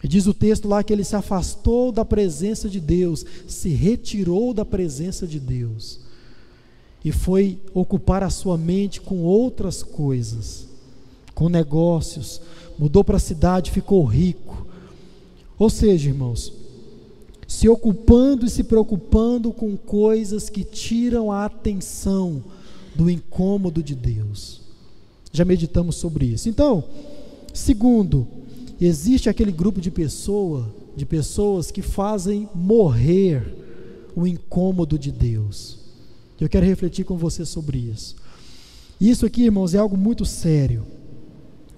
E 0.02 0.08
diz 0.08 0.26
o 0.26 0.34
texto 0.34 0.68
lá 0.68 0.82
que 0.82 0.92
ele 0.92 1.04
se 1.04 1.16
afastou 1.16 1.90
da 1.90 2.04
presença 2.04 2.68
de 2.68 2.80
Deus, 2.80 3.24
se 3.46 3.70
retirou 3.70 4.54
da 4.54 4.64
presença 4.64 5.26
de 5.26 5.40
Deus 5.40 6.06
e 7.06 7.12
foi 7.12 7.60
ocupar 7.72 8.24
a 8.24 8.30
sua 8.30 8.58
mente 8.58 9.00
com 9.00 9.18
outras 9.22 9.80
coisas, 9.80 10.66
com 11.36 11.48
negócios, 11.48 12.40
mudou 12.78 13.02
para 13.02 13.16
a 13.16 13.20
cidade, 13.20 13.70
ficou 13.70 14.04
rico. 14.04 14.66
Ou 15.58 15.70
seja, 15.70 16.08
irmãos, 16.08 16.52
se 17.46 17.68
ocupando 17.68 18.44
e 18.44 18.50
se 18.50 18.64
preocupando 18.64 19.52
com 19.52 19.76
coisas 19.76 20.50
que 20.50 20.64
tiram 20.64 21.30
a 21.30 21.44
atenção 21.44 22.42
do 22.94 23.08
incômodo 23.08 23.82
de 23.82 23.94
Deus. 23.94 24.60
Já 25.32 25.44
meditamos 25.44 25.96
sobre 25.96 26.26
isso. 26.26 26.48
Então, 26.48 26.84
segundo, 27.52 28.26
existe 28.80 29.28
aquele 29.28 29.52
grupo 29.52 29.80
de 29.80 29.90
pessoa, 29.90 30.74
de 30.96 31.06
pessoas 31.06 31.70
que 31.70 31.82
fazem 31.82 32.48
morrer 32.54 33.54
o 34.14 34.26
incômodo 34.26 34.98
de 34.98 35.12
Deus. 35.12 35.78
Eu 36.40 36.48
quero 36.48 36.66
refletir 36.66 37.04
com 37.04 37.16
você 37.16 37.44
sobre 37.44 37.78
isso. 37.78 38.16
Isso 39.00 39.26
aqui, 39.26 39.44
irmãos, 39.44 39.74
é 39.74 39.78
algo 39.78 39.96
muito 39.96 40.24
sério. 40.24 40.84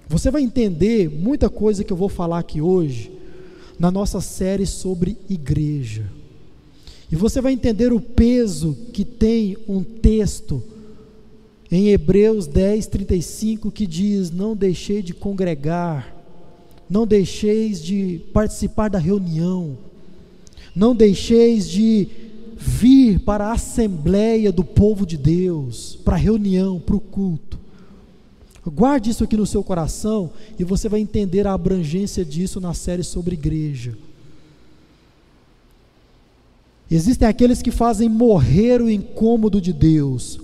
Você 0.09 0.31
vai 0.31 0.41
entender 0.41 1.07
muita 1.07 1.51
coisa 1.51 1.83
que 1.83 1.93
eu 1.93 1.97
vou 1.97 2.09
falar 2.09 2.39
aqui 2.39 2.59
hoje 2.59 3.11
na 3.77 3.91
nossa 3.91 4.19
série 4.19 4.65
sobre 4.65 5.15
igreja. 5.29 6.03
E 7.11 7.15
você 7.15 7.39
vai 7.39 7.53
entender 7.53 7.93
o 7.93 8.01
peso 8.01 8.75
que 8.91 9.05
tem 9.05 9.55
um 9.67 9.83
texto 9.83 10.63
em 11.71 11.89
Hebreus 11.89 12.47
10, 12.47 12.87
35 12.87 13.71
que 13.71 13.85
diz: 13.85 14.31
Não 14.31 14.55
deixei 14.55 15.03
de 15.03 15.13
congregar, 15.13 16.15
não 16.89 17.05
deixeis 17.05 17.79
de 17.79 18.19
participar 18.33 18.89
da 18.89 18.97
reunião, 18.97 19.77
não 20.75 20.95
deixeis 20.95 21.69
de 21.69 22.07
vir 22.57 23.19
para 23.19 23.45
a 23.45 23.53
assembleia 23.53 24.51
do 24.51 24.63
povo 24.63 25.05
de 25.05 25.17
Deus, 25.17 25.99
para 26.03 26.15
a 26.15 26.19
reunião, 26.19 26.79
para 26.79 26.95
o 26.95 26.99
culto. 26.99 27.59
Guarde 28.69 29.09
isso 29.09 29.23
aqui 29.23 29.35
no 29.35 29.45
seu 29.45 29.63
coração 29.63 30.31
e 30.57 30.63
você 30.63 30.87
vai 30.87 30.99
entender 30.99 31.47
a 31.47 31.53
abrangência 31.53 32.23
disso 32.23 32.59
na 32.59 32.73
série 32.73 33.03
sobre 33.03 33.33
igreja. 33.33 33.97
Existem 36.91 37.27
aqueles 37.27 37.61
que 37.61 37.71
fazem 37.71 38.09
morrer 38.09 38.81
o 38.81 38.89
incômodo 38.89 39.61
de 39.61 39.71
Deus. 39.71 40.39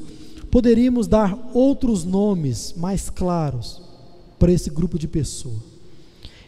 Poderíamos 0.51 1.07
dar 1.07 1.37
outros 1.53 2.03
nomes 2.03 2.73
mais 2.77 3.09
claros 3.09 3.81
para 4.37 4.51
esse 4.51 4.69
grupo 4.69 4.99
de 4.99 5.07
pessoa. 5.07 5.55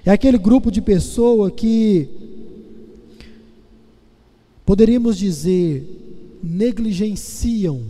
É 0.05 0.11
aquele 0.11 0.37
grupo 0.37 0.71
de 0.71 0.81
pessoa 0.81 1.49
que 1.49 2.07
poderíamos 4.65 5.17
dizer 5.17 6.39
negligenciam, 6.43 7.81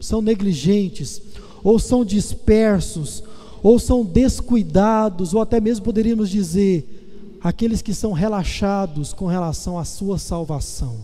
são 0.00 0.22
negligentes 0.22 1.20
ou 1.62 1.78
são 1.78 2.04
dispersos, 2.04 3.22
ou 3.62 3.78
são 3.78 4.04
descuidados, 4.04 5.34
ou 5.34 5.40
até 5.40 5.60
mesmo 5.60 5.84
poderíamos 5.84 6.30
dizer, 6.30 7.38
aqueles 7.42 7.82
que 7.82 7.94
são 7.94 8.12
relaxados 8.12 9.12
com 9.12 9.26
relação 9.26 9.78
à 9.78 9.84
sua 9.84 10.18
salvação. 10.18 10.96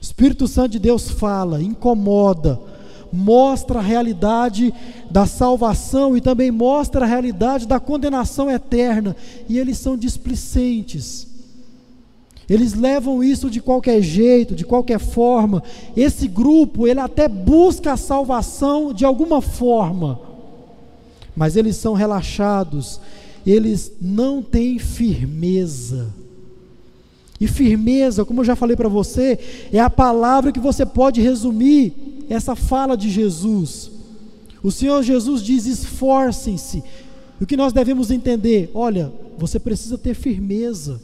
O 0.00 0.04
Espírito 0.04 0.46
Santo 0.46 0.72
de 0.72 0.78
Deus 0.78 1.08
fala, 1.08 1.62
incomoda, 1.62 2.60
mostra 3.12 3.78
a 3.78 3.82
realidade 3.82 4.74
da 5.10 5.26
salvação 5.26 6.16
e 6.16 6.20
também 6.20 6.50
mostra 6.50 7.04
a 7.04 7.08
realidade 7.08 7.66
da 7.66 7.78
condenação 7.78 8.50
eterna, 8.50 9.16
e 9.48 9.58
eles 9.58 9.78
são 9.78 9.96
displicentes. 9.96 11.28
Eles 12.48 12.74
levam 12.74 13.24
isso 13.24 13.48
de 13.48 13.60
qualquer 13.60 14.02
jeito, 14.02 14.54
de 14.54 14.64
qualquer 14.64 14.98
forma. 14.98 15.62
Esse 15.96 16.28
grupo, 16.28 16.86
ele 16.86 17.00
até 17.00 17.26
busca 17.26 17.92
a 17.92 17.96
salvação 17.96 18.92
de 18.92 19.04
alguma 19.04 19.40
forma, 19.40 20.20
mas 21.36 21.56
eles 21.56 21.76
são 21.76 21.94
relaxados, 21.94 23.00
eles 23.46 23.92
não 24.00 24.42
têm 24.42 24.78
firmeza. 24.78 26.12
E 27.40 27.46
firmeza, 27.46 28.24
como 28.24 28.40
eu 28.40 28.44
já 28.44 28.56
falei 28.56 28.76
para 28.76 28.88
você, 28.88 29.38
é 29.72 29.80
a 29.80 29.90
palavra 29.90 30.52
que 30.52 30.60
você 30.60 30.86
pode 30.86 31.20
resumir 31.20 31.92
essa 32.28 32.54
fala 32.54 32.96
de 32.96 33.10
Jesus. 33.10 33.90
O 34.62 34.70
Senhor 34.70 35.02
Jesus 35.02 35.42
diz: 35.42 35.66
esforcem-se, 35.66 36.82
O 37.40 37.46
que 37.46 37.56
nós 37.56 37.72
devemos 37.72 38.10
entender? 38.10 38.70
Olha, 38.72 39.12
você 39.36 39.58
precisa 39.58 39.98
ter 39.98 40.14
firmeza. 40.14 41.00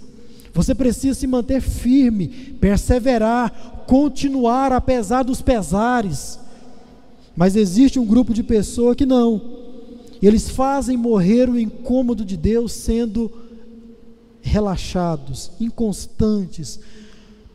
Você 0.52 0.74
precisa 0.74 1.18
se 1.18 1.26
manter 1.26 1.60
firme, 1.60 2.28
perseverar, 2.60 3.84
continuar 3.86 4.72
apesar 4.72 5.22
dos 5.22 5.42
pesares. 5.42 6.38
Mas 7.36 7.54
existe 7.54 7.98
um 7.98 8.06
grupo 8.06 8.32
de 8.32 8.42
pessoas 8.42 8.96
que 8.96 9.06
não. 9.06 9.59
Eles 10.22 10.50
fazem 10.50 10.96
morrer 10.96 11.48
o 11.48 11.58
incômodo 11.58 12.24
de 12.24 12.36
Deus 12.36 12.72
sendo 12.72 13.32
relaxados, 14.42 15.50
inconstantes, 15.58 16.80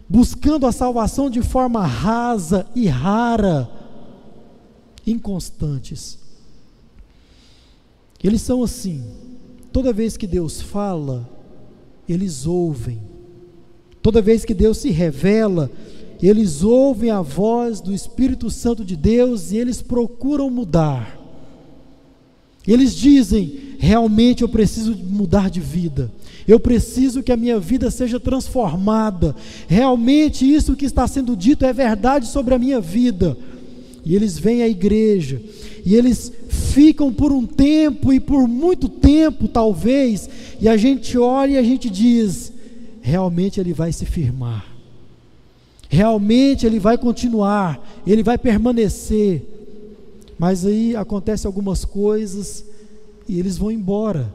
buscando 0.08 0.66
a 0.66 0.72
salvação 0.72 1.30
de 1.30 1.42
forma 1.42 1.86
rasa 1.86 2.66
e 2.76 2.88
rara, 2.88 3.70
inconstantes. 5.06 6.18
Eles 8.24 8.42
são 8.42 8.64
assim. 8.64 9.04
Toda 9.72 9.94
vez 9.94 10.18
que 10.18 10.26
Deus 10.26 10.62
fala, 10.62 11.30
eles 12.08 12.48
ouvem. 12.48 13.02
Toda 14.02 14.22
vez 14.22 14.46
que 14.46 14.54
Deus 14.54 14.78
se 14.78 14.90
revela, 14.90 15.70
eles 16.22 16.64
ouvem 16.64 17.12
a 17.12 17.22
voz 17.22 17.82
do 17.82 17.94
Espírito 17.94 18.50
Santo 18.50 18.86
de 18.86 18.96
Deus 18.96 19.52
e 19.52 19.58
eles 19.58 19.82
procuram 19.82 20.50
mudar. 20.50 21.25
Eles 22.68 22.96
dizem: 22.96 23.60
realmente 23.78 24.42
eu 24.42 24.50
preciso 24.50 24.96
mudar 24.96 25.50
de 25.50 25.60
vida. 25.60 26.12
Eu 26.48 26.60
preciso 26.60 27.24
que 27.24 27.32
a 27.32 27.38
minha 27.38 27.60
vida 27.60 27.90
seja 27.90 28.20
transformada. 28.20 29.36
Realmente 29.68 30.46
isso 30.46 30.76
que 30.76 30.86
está 30.86 31.08
sendo 31.08 31.36
dito 31.36 31.66
é 31.66 31.74
verdade 31.74 32.28
sobre 32.28 32.54
a 32.54 32.60
minha 32.60 32.80
vida. 32.80 33.36
E 34.06 34.16
eles 34.16 34.38
vêm 34.38 34.62
à 34.62 34.68
igreja 34.68 35.42
e 35.86 35.96
eles 35.96 36.32
ficam 36.50 37.14
por 37.14 37.32
um 37.32 37.46
tempo 37.46 38.12
e 38.12 38.20
por 38.20 38.48
muito 38.48 38.90
tempo, 38.90 39.48
talvez, 39.48 40.28
e 40.60 40.68
a 40.68 40.76
gente 40.76 41.18
olha 41.18 41.54
e 41.54 41.58
a 41.58 41.64
gente 41.64 41.90
diz: 41.90 42.52
realmente 43.02 43.60
ele 43.60 43.72
vai 43.72 43.92
se 43.92 44.06
firmar, 44.06 44.66
realmente 45.88 46.66
ele 46.66 46.80
vai 46.80 46.98
continuar, 46.98 47.80
ele 48.06 48.24
vai 48.24 48.38
permanecer. 48.38 49.55
Mas 50.38 50.66
aí 50.66 50.96
acontecem 50.96 51.48
algumas 51.48 51.86
coisas 51.86 52.66
e 53.28 53.40
eles 53.40 53.58
vão 53.58 53.72
embora. 53.72 54.32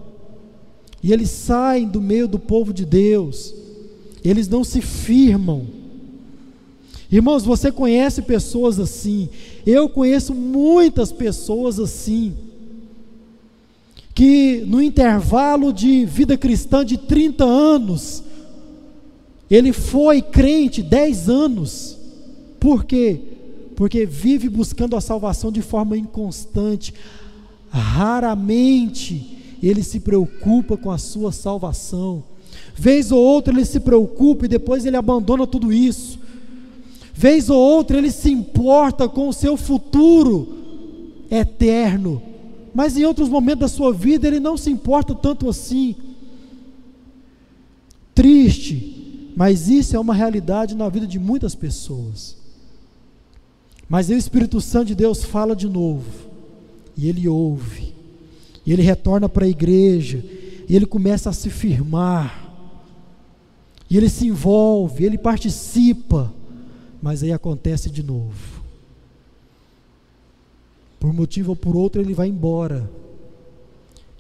E 1.02 1.12
eles 1.12 1.30
saem 1.30 1.88
do 1.88 2.00
meio 2.00 2.28
do 2.28 2.38
povo 2.38 2.72
de 2.72 2.84
Deus. 2.84 3.54
Eles 4.24 4.48
não 4.48 4.62
se 4.64 4.80
firmam. 4.80 5.66
Irmãos, 7.10 7.44
você 7.44 7.72
conhece 7.72 8.22
pessoas 8.22 8.78
assim. 8.78 9.28
Eu 9.66 9.88
conheço 9.88 10.34
muitas 10.34 11.10
pessoas 11.10 11.78
assim. 11.78 12.34
Que 14.14 14.62
no 14.66 14.82
intervalo 14.82 15.72
de 15.72 16.04
vida 16.04 16.36
cristã 16.36 16.84
de 16.84 16.98
30 16.98 17.44
anos, 17.44 18.22
ele 19.50 19.72
foi 19.72 20.22
crente 20.22 20.82
10 20.82 21.28
anos. 21.28 21.96
Por 22.58 22.84
quê? 22.84 23.20
Porque 23.80 24.04
vive 24.04 24.46
buscando 24.46 24.94
a 24.94 25.00
salvação 25.00 25.50
de 25.50 25.62
forma 25.62 25.96
inconstante. 25.96 26.92
Raramente 27.70 29.56
ele 29.62 29.82
se 29.82 30.00
preocupa 30.00 30.76
com 30.76 30.90
a 30.90 30.98
sua 30.98 31.32
salvação. 31.32 32.22
Vez 32.76 33.10
ou 33.10 33.18
outra 33.18 33.54
ele 33.54 33.64
se 33.64 33.80
preocupa 33.80 34.44
e 34.44 34.48
depois 34.48 34.84
ele 34.84 34.98
abandona 34.98 35.46
tudo 35.46 35.72
isso. 35.72 36.18
Vez 37.14 37.48
ou 37.48 37.58
outra 37.58 37.96
ele 37.96 38.10
se 38.10 38.30
importa 38.30 39.08
com 39.08 39.30
o 39.30 39.32
seu 39.32 39.56
futuro 39.56 40.58
eterno, 41.30 42.20
mas 42.74 42.98
em 42.98 43.06
outros 43.06 43.30
momentos 43.30 43.60
da 43.60 43.68
sua 43.68 43.94
vida 43.94 44.26
ele 44.26 44.40
não 44.40 44.58
se 44.58 44.68
importa 44.68 45.14
tanto 45.14 45.48
assim. 45.48 45.96
Triste, 48.14 49.32
mas 49.34 49.70
isso 49.70 49.96
é 49.96 49.98
uma 49.98 50.12
realidade 50.12 50.76
na 50.76 50.86
vida 50.90 51.06
de 51.06 51.18
muitas 51.18 51.54
pessoas. 51.54 52.39
Mas 53.90 54.09
o 54.09 54.14
Espírito 54.14 54.61
Santo 54.61 54.87
de 54.87 54.94
Deus 54.94 55.24
fala 55.24 55.57
de 55.57 55.68
novo, 55.68 56.31
e 56.96 57.09
ele 57.09 57.26
ouve, 57.26 57.92
e 58.64 58.72
ele 58.72 58.83
retorna 58.83 59.29
para 59.29 59.44
a 59.44 59.48
igreja, 59.48 60.24
e 60.68 60.76
ele 60.76 60.87
começa 60.87 61.29
a 61.29 61.33
se 61.33 61.50
firmar, 61.50 62.55
e 63.90 63.96
ele 63.96 64.09
se 64.09 64.29
envolve, 64.29 65.05
ele 65.05 65.18
participa, 65.18 66.33
mas 67.03 67.24
aí 67.24 67.33
acontece 67.33 67.90
de 67.90 68.05
novo. 68.05 68.62
Por 71.00 71.12
motivo 71.12 71.50
ou 71.50 71.57
por 71.57 71.74
outro, 71.74 72.00
ele 72.00 72.14
vai 72.14 72.29
embora. 72.29 72.88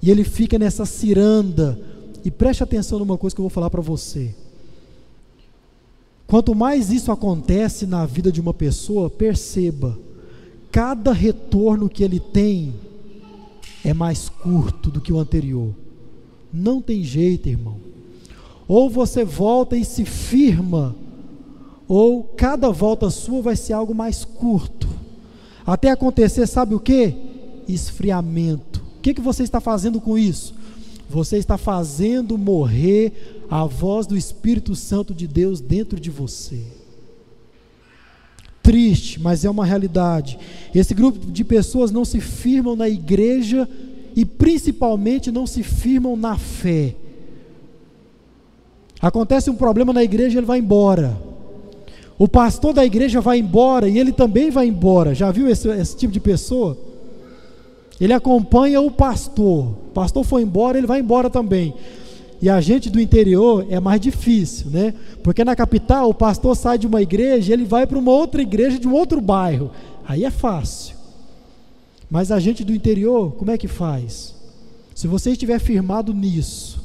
E 0.02 0.10
ele 0.10 0.24
fica 0.24 0.58
nessa 0.58 0.86
ciranda. 0.86 1.78
E 2.24 2.30
preste 2.30 2.62
atenção 2.62 2.98
numa 2.98 3.18
coisa 3.18 3.36
que 3.36 3.40
eu 3.40 3.44
vou 3.44 3.50
falar 3.50 3.68
para 3.68 3.82
você. 3.82 4.34
Quanto 6.30 6.54
mais 6.54 6.92
isso 6.92 7.10
acontece 7.10 7.84
na 7.86 8.06
vida 8.06 8.30
de 8.30 8.40
uma 8.40 8.54
pessoa, 8.54 9.10
perceba, 9.10 9.98
cada 10.70 11.12
retorno 11.12 11.88
que 11.88 12.04
ele 12.04 12.20
tem 12.20 12.72
é 13.84 13.92
mais 13.92 14.28
curto 14.28 14.92
do 14.92 15.00
que 15.00 15.12
o 15.12 15.18
anterior. 15.18 15.74
Não 16.52 16.80
tem 16.80 17.02
jeito, 17.02 17.48
irmão. 17.48 17.78
Ou 18.68 18.88
você 18.88 19.24
volta 19.24 19.76
e 19.76 19.84
se 19.84 20.04
firma 20.04 20.94
ou 21.88 22.22
cada 22.22 22.70
volta 22.70 23.10
sua 23.10 23.42
vai 23.42 23.56
ser 23.56 23.72
algo 23.72 23.92
mais 23.92 24.24
curto. 24.24 24.88
Até 25.66 25.90
acontecer, 25.90 26.46
sabe 26.46 26.76
o 26.76 26.78
que? 26.78 27.12
Esfriamento. 27.66 28.80
O 28.98 29.00
que, 29.00 29.14
que 29.14 29.20
você 29.20 29.42
está 29.42 29.60
fazendo 29.60 30.00
com 30.00 30.16
isso? 30.16 30.54
Você 31.10 31.38
está 31.38 31.58
fazendo 31.58 32.38
morrer 32.38 33.44
a 33.50 33.64
voz 33.64 34.06
do 34.06 34.16
Espírito 34.16 34.76
Santo 34.76 35.12
de 35.12 35.26
Deus 35.26 35.60
dentro 35.60 35.98
de 35.98 36.08
você. 36.08 36.62
Triste, 38.62 39.20
mas 39.20 39.44
é 39.44 39.50
uma 39.50 39.66
realidade. 39.66 40.38
Esse 40.72 40.94
grupo 40.94 41.18
de 41.18 41.42
pessoas 41.42 41.90
não 41.90 42.04
se 42.04 42.20
firmam 42.20 42.76
na 42.76 42.88
igreja 42.88 43.68
e 44.14 44.24
principalmente 44.24 45.32
não 45.32 45.48
se 45.48 45.64
firmam 45.64 46.16
na 46.16 46.38
fé. 46.38 46.94
Acontece 49.02 49.50
um 49.50 49.56
problema 49.56 49.92
na 49.92 50.04
igreja, 50.04 50.38
ele 50.38 50.46
vai 50.46 50.60
embora. 50.60 51.20
O 52.16 52.28
pastor 52.28 52.72
da 52.72 52.84
igreja 52.84 53.20
vai 53.20 53.40
embora 53.40 53.88
e 53.88 53.98
ele 53.98 54.12
também 54.12 54.48
vai 54.48 54.68
embora. 54.68 55.12
Já 55.12 55.32
viu 55.32 55.48
esse, 55.48 55.68
esse 55.70 55.96
tipo 55.96 56.12
de 56.12 56.20
pessoa? 56.20 56.78
Ele 58.00 58.12
acompanha 58.12 58.80
o 58.80 58.90
pastor. 58.90 59.66
O 59.66 59.92
pastor 59.92 60.24
foi 60.24 60.42
embora, 60.42 60.78
ele 60.78 60.86
vai 60.86 61.00
embora 61.00 61.28
também. 61.28 61.74
E 62.40 62.48
a 62.48 62.58
gente 62.60 62.88
do 62.88 62.98
interior 62.98 63.66
é 63.68 63.78
mais 63.78 64.00
difícil, 64.00 64.70
né? 64.70 64.94
Porque 65.22 65.44
na 65.44 65.54
capital 65.54 66.08
o 66.08 66.14
pastor 66.14 66.56
sai 66.56 66.78
de 66.78 66.86
uma 66.86 67.02
igreja, 67.02 67.52
ele 67.52 67.64
vai 67.64 67.86
para 67.86 67.98
uma 67.98 68.10
outra 68.10 68.40
igreja 68.40 68.78
de 68.78 68.88
um 68.88 68.94
outro 68.94 69.20
bairro. 69.20 69.70
Aí 70.08 70.24
é 70.24 70.30
fácil. 70.30 70.96
Mas 72.10 72.32
a 72.32 72.40
gente 72.40 72.64
do 72.64 72.74
interior, 72.74 73.32
como 73.32 73.50
é 73.50 73.58
que 73.58 73.68
faz? 73.68 74.34
Se 74.94 75.06
você 75.06 75.32
estiver 75.32 75.58
firmado 75.58 76.14
nisso, 76.14 76.82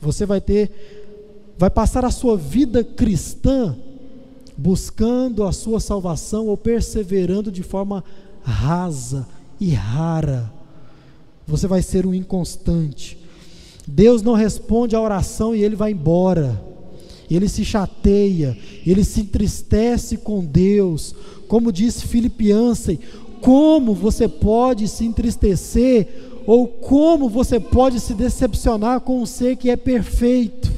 você 0.00 0.24
vai 0.24 0.40
ter 0.40 0.70
vai 1.58 1.68
passar 1.68 2.06
a 2.06 2.10
sua 2.10 2.38
vida 2.38 2.82
cristã 2.82 3.76
buscando 4.56 5.44
a 5.44 5.52
sua 5.52 5.78
salvação 5.78 6.46
ou 6.46 6.56
perseverando 6.56 7.52
de 7.52 7.62
forma 7.62 8.02
rasa 8.42 9.26
e 9.60 9.72
rara. 9.74 10.50
Você 11.46 11.66
vai 11.66 11.82
ser 11.82 12.06
um 12.06 12.14
inconstante. 12.14 13.18
Deus 13.86 14.22
não 14.22 14.34
responde 14.34 14.96
à 14.96 15.00
oração 15.00 15.54
e 15.54 15.62
ele 15.62 15.76
vai 15.76 15.92
embora. 15.92 16.64
Ele 17.30 17.48
se 17.48 17.64
chateia, 17.64 18.56
ele 18.84 19.04
se 19.04 19.20
entristece 19.20 20.16
com 20.16 20.44
Deus. 20.44 21.14
Como 21.46 21.72
diz 21.72 22.02
Filipiança, 22.02 22.96
como 23.40 23.94
você 23.94 24.26
pode 24.26 24.88
se 24.88 25.04
entristecer 25.04 26.08
ou 26.46 26.66
como 26.66 27.28
você 27.28 27.60
pode 27.60 28.00
se 28.00 28.14
decepcionar 28.14 29.00
com 29.00 29.22
um 29.22 29.26
ser 29.26 29.56
que 29.56 29.70
é 29.70 29.76
perfeito? 29.76 30.69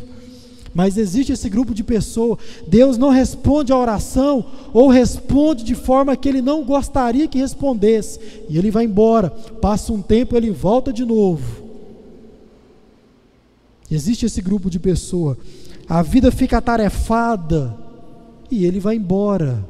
Mas 0.75 0.97
existe 0.97 1.33
esse 1.33 1.49
grupo 1.49 1.75
de 1.75 1.85
pessoas. 1.85 2.39
Deus 2.67 2.97
não 2.97 3.11
responde 3.11 3.73
a 3.73 3.79
oração 3.79 4.45
ou 4.73 4.89
responde 4.89 5.65
de 5.65 5.75
forma 5.75 6.17
que 6.17 6.29
ele 6.29 6.41
não 6.41 6.65
gostaria 6.65 7.29
que 7.29 7.39
respondesse. 7.39 8.19
E 8.49 8.57
ele 8.57 8.71
vai 8.71 8.85
embora. 8.85 9.31
Passa 9.31 9.93
um 9.93 10.01
tempo, 10.01 10.37
ele 10.37 10.51
volta 10.51 10.93
de 10.93 11.05
novo. 11.05 11.63
Existe 13.91 14.25
esse 14.25 14.41
grupo 14.41 14.71
de 14.71 14.79
pessoas. 14.79 15.37
A 15.87 16.03
vida 16.03 16.33
fica 16.33 16.57
atarefada 16.57 17.77
e 18.51 18.65
ele 18.65 18.81
vai 18.81 18.97
embora. 18.97 19.63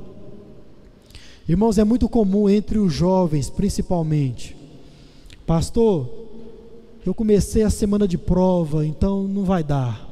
Irmãos, 1.48 1.78
é 1.78 1.84
muito 1.84 2.08
comum 2.08 2.48
entre 2.48 2.78
os 2.78 2.92
jovens, 2.92 3.50
principalmente. 3.50 4.56
Pastor, 5.44 6.08
eu 7.04 7.12
comecei 7.12 7.64
a 7.64 7.70
semana 7.70 8.06
de 8.06 8.16
prova, 8.16 8.86
então 8.86 9.24
não 9.24 9.44
vai 9.44 9.64
dar. 9.64 10.11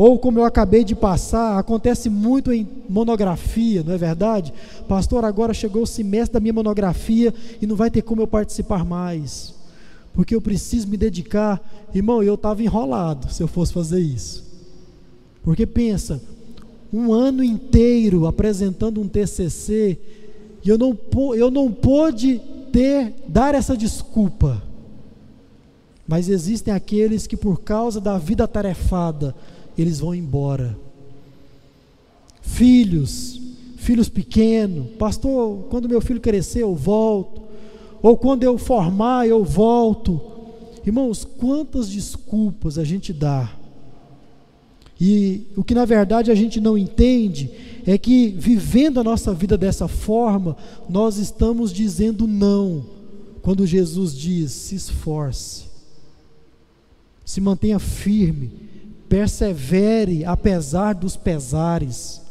Ou 0.00 0.18
como 0.18 0.38
eu 0.38 0.46
acabei 0.46 0.82
de 0.82 0.94
passar, 0.94 1.58
acontece 1.58 2.08
muito 2.08 2.50
em 2.50 2.66
monografia, 2.88 3.82
não 3.82 3.92
é 3.92 3.98
verdade? 3.98 4.50
Pastor, 4.88 5.26
agora 5.26 5.52
chegou 5.52 5.82
o 5.82 5.86
semestre 5.86 6.32
da 6.32 6.40
minha 6.40 6.54
monografia 6.54 7.34
e 7.60 7.66
não 7.66 7.76
vai 7.76 7.90
ter 7.90 8.00
como 8.00 8.22
eu 8.22 8.26
participar 8.26 8.82
mais. 8.82 9.52
porque 10.14 10.34
eu 10.34 10.40
preciso 10.40 10.88
me 10.88 10.96
dedicar. 10.96 11.60
Irmão, 11.94 12.22
eu 12.22 12.36
estava 12.36 12.62
enrolado 12.62 13.30
se 13.30 13.42
eu 13.42 13.46
fosse 13.46 13.74
fazer 13.74 14.00
isso. 14.00 14.42
Porque 15.42 15.66
pensa, 15.66 16.18
um 16.90 17.12
ano 17.12 17.44
inteiro 17.44 18.26
apresentando 18.26 19.02
um 19.02 19.06
TCC, 19.06 19.98
e 20.64 20.68
eu 20.70 20.78
não, 20.78 20.96
eu 21.34 21.50
não 21.50 21.70
pude 21.70 22.40
ter, 22.72 23.12
dar 23.28 23.54
essa 23.54 23.76
desculpa. 23.76 24.62
Mas 26.08 26.30
existem 26.30 26.72
aqueles 26.72 27.26
que 27.26 27.36
por 27.36 27.60
causa 27.60 28.00
da 28.00 28.16
vida 28.16 28.48
tarefada, 28.48 29.34
eles 29.80 30.00
vão 30.00 30.14
embora. 30.14 30.76
Filhos, 32.42 33.40
filhos 33.76 34.08
pequenos, 34.08 34.90
pastor, 34.98 35.64
quando 35.70 35.88
meu 35.88 36.00
filho 36.00 36.20
crescer 36.20 36.62
eu 36.62 36.74
volto, 36.74 37.42
ou 38.02 38.16
quando 38.16 38.42
eu 38.42 38.58
formar 38.58 39.26
eu 39.26 39.44
volto. 39.44 40.20
Irmãos, 40.84 41.24
quantas 41.24 41.88
desculpas 41.88 42.78
a 42.78 42.84
gente 42.84 43.12
dá 43.12 43.60
e 45.00 45.46
o 45.56 45.64
que 45.64 45.74
na 45.74 45.86
verdade 45.86 46.30
a 46.30 46.34
gente 46.34 46.60
não 46.60 46.76
entende 46.76 47.50
é 47.86 47.96
que 47.96 48.28
vivendo 48.28 49.00
a 49.00 49.04
nossa 49.04 49.32
vida 49.32 49.56
dessa 49.56 49.88
forma, 49.88 50.54
nós 50.88 51.16
estamos 51.16 51.72
dizendo 51.72 52.26
não, 52.26 52.84
quando 53.40 53.66
Jesus 53.66 54.14
diz: 54.14 54.52
se 54.52 54.74
esforce, 54.74 55.64
se 57.24 57.40
mantenha 57.40 57.78
firme, 57.78 58.52
persevere 59.10 60.24
apesar 60.24 60.94
dos 60.94 61.16
pesares. 61.16 62.22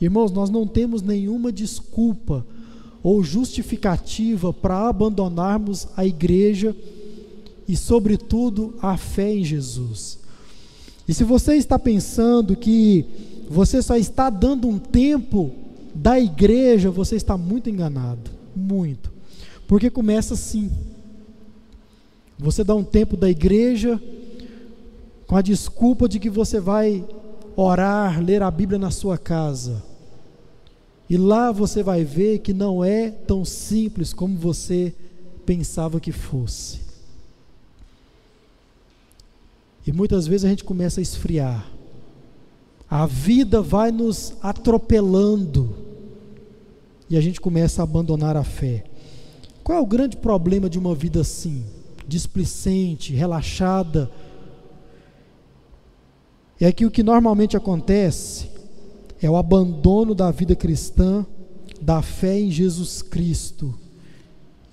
Irmãos, 0.00 0.30
nós 0.30 0.48
não 0.48 0.68
temos 0.68 1.02
nenhuma 1.02 1.50
desculpa 1.50 2.46
ou 3.02 3.24
justificativa 3.24 4.52
para 4.52 4.88
abandonarmos 4.88 5.88
a 5.96 6.06
igreja 6.06 6.74
e, 7.66 7.76
sobretudo, 7.76 8.74
a 8.80 8.96
fé 8.96 9.34
em 9.34 9.44
Jesus. 9.44 10.20
E 11.08 11.12
se 11.12 11.24
você 11.24 11.56
está 11.56 11.76
pensando 11.76 12.54
que 12.54 13.04
você 13.50 13.82
só 13.82 13.96
está 13.96 14.30
dando 14.30 14.68
um 14.68 14.78
tempo 14.78 15.50
da 15.92 16.20
igreja, 16.20 16.88
você 16.88 17.16
está 17.16 17.36
muito 17.36 17.68
enganado, 17.68 18.30
muito. 18.54 19.12
Porque 19.66 19.90
começa 19.90 20.34
assim. 20.34 20.70
Você 22.38 22.62
dá 22.62 22.74
um 22.74 22.84
tempo 22.84 23.16
da 23.16 23.28
igreja 23.28 24.00
com 25.26 25.36
a 25.36 25.42
desculpa 25.42 26.08
de 26.08 26.18
que 26.18 26.30
você 26.30 26.60
vai 26.60 27.04
orar, 27.56 28.22
ler 28.22 28.42
a 28.42 28.50
Bíblia 28.50 28.78
na 28.78 28.90
sua 28.90 29.16
casa. 29.16 29.82
E 31.08 31.16
lá 31.16 31.52
você 31.52 31.82
vai 31.82 32.04
ver 32.04 32.38
que 32.38 32.52
não 32.52 32.84
é 32.84 33.10
tão 33.10 33.44
simples 33.44 34.12
como 34.12 34.36
você 34.38 34.94
pensava 35.44 36.00
que 36.00 36.12
fosse. 36.12 36.80
E 39.86 39.92
muitas 39.92 40.26
vezes 40.26 40.44
a 40.44 40.48
gente 40.48 40.64
começa 40.64 41.00
a 41.00 41.02
esfriar. 41.02 41.70
A 42.88 43.06
vida 43.06 43.60
vai 43.60 43.90
nos 43.90 44.34
atropelando 44.42 45.76
e 47.08 47.16
a 47.16 47.20
gente 47.20 47.40
começa 47.40 47.82
a 47.82 47.84
abandonar 47.84 48.36
a 48.36 48.44
fé. 48.44 48.84
Qual 49.62 49.78
é 49.78 49.80
o 49.80 49.86
grande 49.86 50.16
problema 50.16 50.68
de 50.70 50.78
uma 50.78 50.94
vida 50.94 51.20
assim, 51.20 51.64
displicente, 52.06 53.14
relaxada? 53.14 54.10
É 56.60 56.70
que 56.72 56.86
o 56.86 56.90
que 56.90 57.02
normalmente 57.02 57.56
acontece 57.56 58.48
é 59.20 59.28
o 59.28 59.36
abandono 59.36 60.14
da 60.14 60.30
vida 60.30 60.54
cristã, 60.54 61.26
da 61.80 62.00
fé 62.02 62.38
em 62.38 62.50
Jesus 62.50 63.02
Cristo 63.02 63.74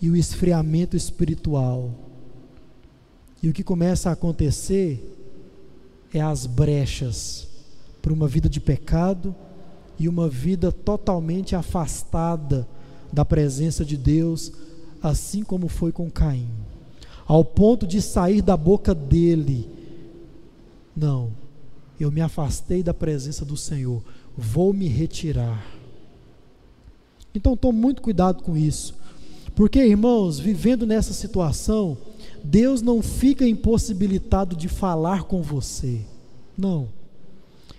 e 0.02 0.10
o 0.10 0.16
esfriamento 0.16 0.96
espiritual. 0.96 1.92
E 3.42 3.50
o 3.50 3.54
que 3.54 3.64
começa 3.64 4.10
a 4.10 4.14
acontecer 4.14 5.18
é 6.14 6.22
as 6.22 6.46
brechas 6.46 7.48
para 8.02 8.14
uma 8.14 8.28
vida 8.28 8.50
de 8.50 8.60
pecado 8.60 9.36
e 9.98 10.10
uma 10.10 10.28
vida 10.28 10.72
totalmente 10.72 11.56
afastada 11.56 12.68
da 13.12 13.24
presença 13.24 13.84
de 13.84 13.98
Deus, 13.98 14.52
assim 15.02 15.44
como 15.44 15.68
foi 15.68 15.92
com 15.92 16.10
Caim, 16.10 16.50
ao 17.28 17.44
ponto 17.44 17.86
de 17.86 18.02
sair 18.02 18.42
da 18.42 18.58
boca 18.58 18.96
dele: 18.96 19.70
Não, 20.96 21.32
eu 22.04 22.12
me 22.12 22.22
afastei 22.22 22.82
da 22.82 22.94
presença 22.94 23.46
do 23.46 23.58
Senhor, 23.58 24.02
vou 24.38 24.74
me 24.74 24.88
retirar. 24.88 25.66
Então 27.34 27.56
tome 27.56 27.80
muito 27.80 28.02
cuidado 28.02 28.44
com 28.44 28.58
isso, 28.58 28.96
porque 29.56 29.80
irmãos, 29.80 30.40
vivendo 30.40 30.86
nessa 30.86 31.14
situação, 31.14 31.98
Deus 32.44 32.82
não 32.82 33.02
fica 33.02 33.48
impossibilitado 33.48 34.56
de 34.56 34.68
falar 34.68 35.24
com 35.24 35.42
você. 35.42 36.02
Não. 36.58 36.90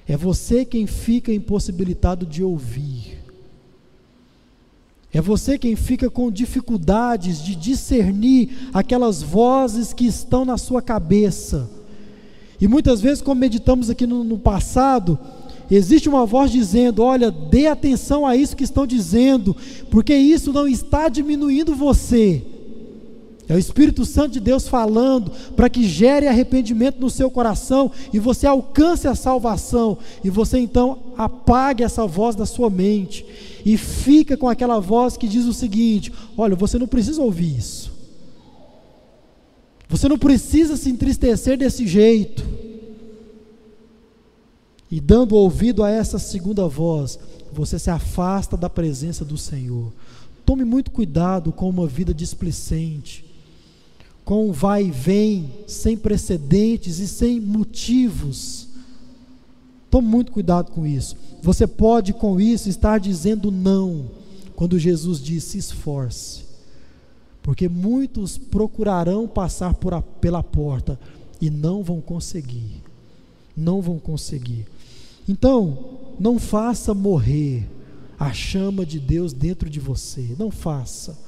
É 0.06 0.16
você 0.16 0.64
quem 0.64 0.86
fica 0.86 1.32
impossibilitado 1.32 2.26
de 2.26 2.42
ouvir. 2.42 3.22
É 5.12 5.20
você 5.20 5.58
quem 5.58 5.76
fica 5.76 6.08
com 6.08 6.30
dificuldades 6.30 7.42
de 7.42 7.54
discernir 7.54 8.70
aquelas 8.72 9.22
vozes 9.22 9.92
que 9.92 10.06
estão 10.06 10.44
na 10.44 10.56
sua 10.56 10.80
cabeça. 10.80 11.68
E 12.62 12.68
muitas 12.68 13.00
vezes, 13.00 13.20
como 13.20 13.40
meditamos 13.40 13.90
aqui 13.90 14.06
no, 14.06 14.22
no 14.22 14.38
passado, 14.38 15.18
existe 15.68 16.08
uma 16.08 16.24
voz 16.24 16.48
dizendo: 16.48 17.02
Olha, 17.02 17.28
dê 17.28 17.66
atenção 17.66 18.24
a 18.24 18.36
isso 18.36 18.54
que 18.54 18.62
estão 18.62 18.86
dizendo, 18.86 19.56
porque 19.90 20.14
isso 20.14 20.52
não 20.52 20.68
está 20.68 21.08
diminuindo 21.08 21.74
você, 21.74 22.40
é 23.48 23.54
o 23.54 23.58
Espírito 23.58 24.04
Santo 24.04 24.34
de 24.34 24.40
Deus 24.40 24.68
falando 24.68 25.32
para 25.56 25.68
que 25.68 25.82
gere 25.82 26.28
arrependimento 26.28 27.00
no 27.00 27.10
seu 27.10 27.30
coração 27.30 27.90
e 28.12 28.20
você 28.20 28.46
alcance 28.46 29.08
a 29.08 29.14
salvação 29.16 29.98
e 30.22 30.30
você 30.30 30.58
então 30.58 30.98
apague 31.18 31.82
essa 31.82 32.06
voz 32.06 32.36
da 32.36 32.46
sua 32.46 32.70
mente 32.70 33.26
e 33.66 33.76
fica 33.76 34.36
com 34.36 34.48
aquela 34.48 34.78
voz 34.78 35.16
que 35.16 35.26
diz 35.26 35.46
o 35.46 35.52
seguinte: 35.52 36.12
olha, 36.38 36.54
você 36.54 36.78
não 36.78 36.86
precisa 36.86 37.20
ouvir 37.20 37.58
isso. 37.58 37.91
Você 39.92 40.08
não 40.08 40.18
precisa 40.18 40.76
se 40.76 40.90
entristecer 40.90 41.56
desse 41.56 41.86
jeito. 41.86 42.44
E 44.90 45.00
dando 45.00 45.36
ouvido 45.36 45.84
a 45.84 45.90
essa 45.90 46.18
segunda 46.18 46.66
voz, 46.66 47.16
você 47.52 47.78
se 47.78 47.90
afasta 47.90 48.56
da 48.56 48.68
presença 48.68 49.24
do 49.24 49.38
Senhor. 49.38 49.92
Tome 50.44 50.64
muito 50.64 50.90
cuidado 50.90 51.52
com 51.52 51.68
uma 51.68 51.86
vida 51.86 52.12
displicente 52.12 53.30
com 54.24 54.48
um 54.48 54.52
vai 54.52 54.86
e 54.86 54.90
vem, 54.90 55.50
sem 55.66 55.96
precedentes 55.96 56.98
e 56.98 57.08
sem 57.08 57.40
motivos. 57.40 58.68
Tome 59.90 60.08
muito 60.08 60.32
cuidado 60.32 60.70
com 60.70 60.86
isso. 60.86 61.16
Você 61.42 61.66
pode, 61.66 62.12
com 62.12 62.40
isso, 62.40 62.68
estar 62.68 62.98
dizendo 62.98 63.50
não, 63.50 64.10
quando 64.54 64.78
Jesus 64.78 65.20
disse: 65.20 65.58
esforce. 65.58 66.41
Porque 67.42 67.68
muitos 67.68 68.38
procurarão 68.38 69.26
passar 69.26 69.74
a, 69.74 70.02
pela 70.02 70.42
porta 70.42 70.98
e 71.40 71.50
não 71.50 71.82
vão 71.82 72.00
conseguir. 72.00 72.82
Não 73.56 73.82
vão 73.82 73.98
conseguir. 73.98 74.66
Então, 75.28 75.98
não 76.18 76.38
faça 76.38 76.94
morrer 76.94 77.68
a 78.18 78.32
chama 78.32 78.86
de 78.86 79.00
Deus 79.00 79.32
dentro 79.32 79.68
de 79.68 79.80
você. 79.80 80.36
Não 80.38 80.50
faça. 80.50 81.18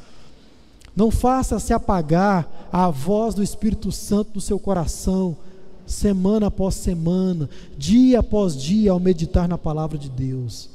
Não 0.94 1.10
faça 1.10 1.58
se 1.58 1.72
apagar 1.72 2.68
a 2.72 2.88
voz 2.88 3.34
do 3.34 3.42
Espírito 3.42 3.90
Santo 3.90 4.30
no 4.36 4.40
seu 4.40 4.60
coração, 4.60 5.36
semana 5.84 6.46
após 6.46 6.76
semana, 6.76 7.50
dia 7.76 8.20
após 8.20 8.56
dia, 8.56 8.92
ao 8.92 9.00
meditar 9.00 9.48
na 9.48 9.58
palavra 9.58 9.98
de 9.98 10.08
Deus. 10.08 10.70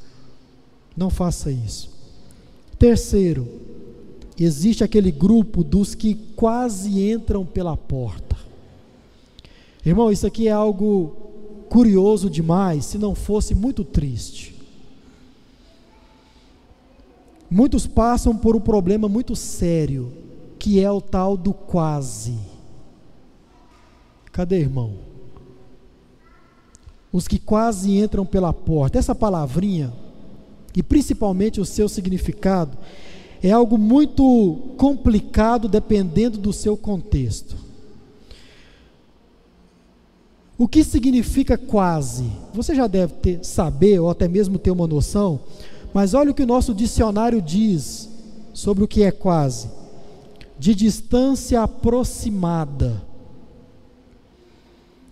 Não 0.95 1.10
faça 1.10 1.49
isso. 1.49 1.89
Terceiro, 2.78 3.47
existe 4.43 4.84
aquele 4.84 5.12
grupo 5.12 5.63
dos 5.63 5.93
que 5.93 6.15
quase 6.36 7.12
entram 7.12 7.45
pela 7.45 7.75
porta. 7.75 8.38
Irmão, 9.86 10.12
isso 10.12 10.28
aqui 10.28 10.47
é 10.47 10.52
algo 10.52 11.15
curioso 11.69 12.30
demais, 12.30 12.86
se 12.86 12.97
não 12.97 13.13
fosse 13.13 13.54
muito 13.54 13.84
triste. 13.84 14.56
Muitos 17.49 17.88
passam 17.88 18.38
por 18.38 18.56
um 18.56 18.60
problema 18.60 19.10
muito 19.10 19.36
sério, 19.36 20.12
que 20.60 20.80
é 20.80 20.91
o 20.91 21.02
tal 21.02 21.36
do 21.36 21.54
quase. 21.54 22.38
Cadê, 24.32 24.60
irmão? 24.60 24.93
Os 27.12 27.28
que 27.28 27.39
quase 27.39 27.97
entram 27.97 28.25
pela 28.25 28.54
porta. 28.54 28.99
Essa 28.99 29.15
palavrinha, 29.15 29.91
e 30.75 30.84
principalmente 30.84 31.60
o 31.60 31.65
seu 31.65 31.89
significado, 31.89 32.78
é 33.41 33.52
algo 33.52 33.78
muito 33.78 34.58
complicado 34.78 35.67
dependendo 35.67 36.38
do 36.38 36.52
seu 36.52 36.75
contexto. 36.75 37.56
O 40.58 40.67
que 40.67 40.84
significa 40.84 41.58
quase? 41.58 42.25
Você 42.54 42.75
já 42.75 42.86
deve 42.86 43.13
ter, 43.13 43.45
saber, 43.45 43.99
ou 43.99 44.10
até 44.10 44.28
mesmo 44.28 44.60
ter 44.60 44.71
uma 44.71 44.86
noção, 44.86 45.39
mas 45.93 46.13
olha 46.13 46.32
o 46.32 46.34
que 46.34 46.43
o 46.43 46.47
nosso 46.47 46.73
dicionário 46.73 47.41
diz 47.41 48.10
sobre 48.54 48.84
o 48.84 48.88
que 48.88 49.04
é 49.04 49.12
quase. 49.12 49.69
de 50.60 50.75
distância 50.75 51.62
aproximada, 51.63 53.02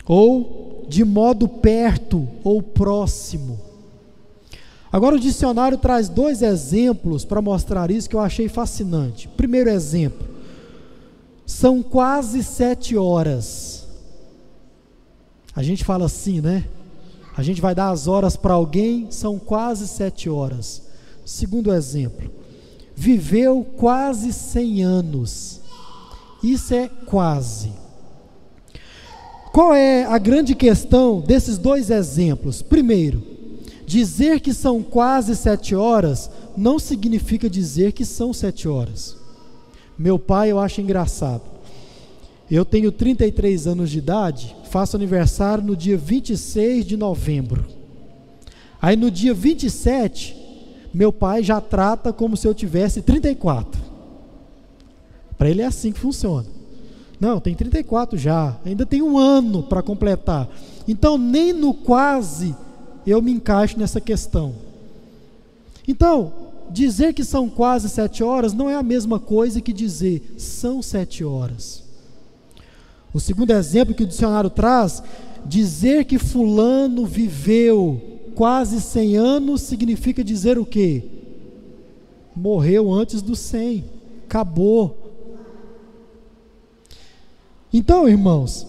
ou 0.04 0.84
de 0.86 1.02
modo 1.04 1.48
perto 1.48 2.28
ou 2.44 2.62
próximo. 2.62 3.58
Agora 4.90 5.16
o 5.16 5.20
dicionário 5.20 5.76
traz 5.76 6.08
dois 6.08 6.40
exemplos 6.40 7.24
para 7.24 7.42
mostrar 7.42 7.90
isso 7.90 8.08
que 8.08 8.16
eu 8.16 8.20
achei 8.20 8.48
fascinante. 8.48 9.28
Primeiro 9.28 9.68
exemplo, 9.68 10.26
são 11.44 11.82
quase 11.82 12.42
sete 12.42 12.96
horas. 12.96 13.86
A 15.54 15.62
gente 15.62 15.84
fala 15.84 16.06
assim, 16.06 16.40
né? 16.40 16.64
A 17.36 17.42
gente 17.42 17.60
vai 17.60 17.74
dar 17.74 17.90
as 17.90 18.06
horas 18.06 18.36
para 18.36 18.54
alguém, 18.54 19.06
são 19.10 19.38
quase 19.38 19.86
sete 19.86 20.28
horas. 20.28 20.82
Segundo 21.24 21.72
exemplo, 21.72 22.30
viveu 22.96 23.64
quase 23.76 24.32
cem 24.32 24.82
anos. 24.82 25.60
Isso 26.42 26.72
é 26.74 26.88
quase. 27.06 27.72
Qual 29.52 29.74
é 29.74 30.04
a 30.04 30.18
grande 30.18 30.54
questão 30.54 31.20
desses 31.20 31.58
dois 31.58 31.90
exemplos? 31.90 32.62
Primeiro, 32.62 33.37
Dizer 33.88 34.40
que 34.40 34.52
são 34.52 34.82
quase 34.82 35.34
sete 35.34 35.74
horas 35.74 36.30
não 36.54 36.78
significa 36.78 37.48
dizer 37.48 37.92
que 37.92 38.04
são 38.04 38.34
sete 38.34 38.68
horas. 38.68 39.16
Meu 39.98 40.18
pai 40.18 40.50
eu 40.50 40.58
acho 40.58 40.82
engraçado. 40.82 41.40
Eu 42.50 42.66
tenho 42.66 42.92
33 42.92 43.66
anos 43.66 43.88
de 43.88 43.96
idade, 43.96 44.54
faço 44.70 44.94
aniversário 44.94 45.64
no 45.64 45.74
dia 45.74 45.96
26 45.96 46.84
de 46.84 46.98
novembro. 46.98 47.64
Aí 48.78 48.94
no 48.94 49.10
dia 49.10 49.32
27, 49.32 50.36
meu 50.92 51.10
pai 51.10 51.42
já 51.42 51.58
trata 51.58 52.12
como 52.12 52.36
se 52.36 52.46
eu 52.46 52.52
tivesse 52.52 53.00
34. 53.00 53.80
Para 55.38 55.48
ele 55.48 55.62
é 55.62 55.66
assim 55.66 55.92
que 55.92 55.98
funciona. 55.98 56.46
Não, 57.18 57.40
tem 57.40 57.54
34 57.54 58.18
já, 58.18 58.54
ainda 58.66 58.84
tem 58.84 59.00
um 59.00 59.16
ano 59.16 59.62
para 59.62 59.82
completar. 59.82 60.46
Então, 60.86 61.16
nem 61.16 61.54
no 61.54 61.72
quase 61.72 62.54
eu 63.10 63.22
me 63.22 63.32
encaixo 63.32 63.78
nessa 63.78 64.00
questão. 64.00 64.54
Então, 65.86 66.32
dizer 66.70 67.14
que 67.14 67.24
são 67.24 67.48
quase 67.48 67.88
sete 67.88 68.22
horas 68.22 68.52
não 68.52 68.68
é 68.68 68.74
a 68.74 68.82
mesma 68.82 69.18
coisa 69.18 69.60
que 69.60 69.72
dizer 69.72 70.34
são 70.36 70.82
sete 70.82 71.24
horas. 71.24 71.82
O 73.12 73.18
segundo 73.18 73.52
exemplo 73.52 73.94
que 73.94 74.02
o 74.02 74.06
dicionário 74.06 74.50
traz, 74.50 75.02
dizer 75.46 76.04
que 76.04 76.18
fulano 76.18 77.06
viveu 77.06 78.00
quase 78.34 78.80
cem 78.80 79.16
anos 79.16 79.62
significa 79.62 80.22
dizer 80.22 80.58
o 80.58 80.66
quê? 80.66 81.02
Morreu 82.36 82.92
antes 82.92 83.22
dos 83.22 83.38
cem, 83.38 83.84
acabou. 84.26 84.96
Então, 87.72 88.08
irmãos, 88.08 88.66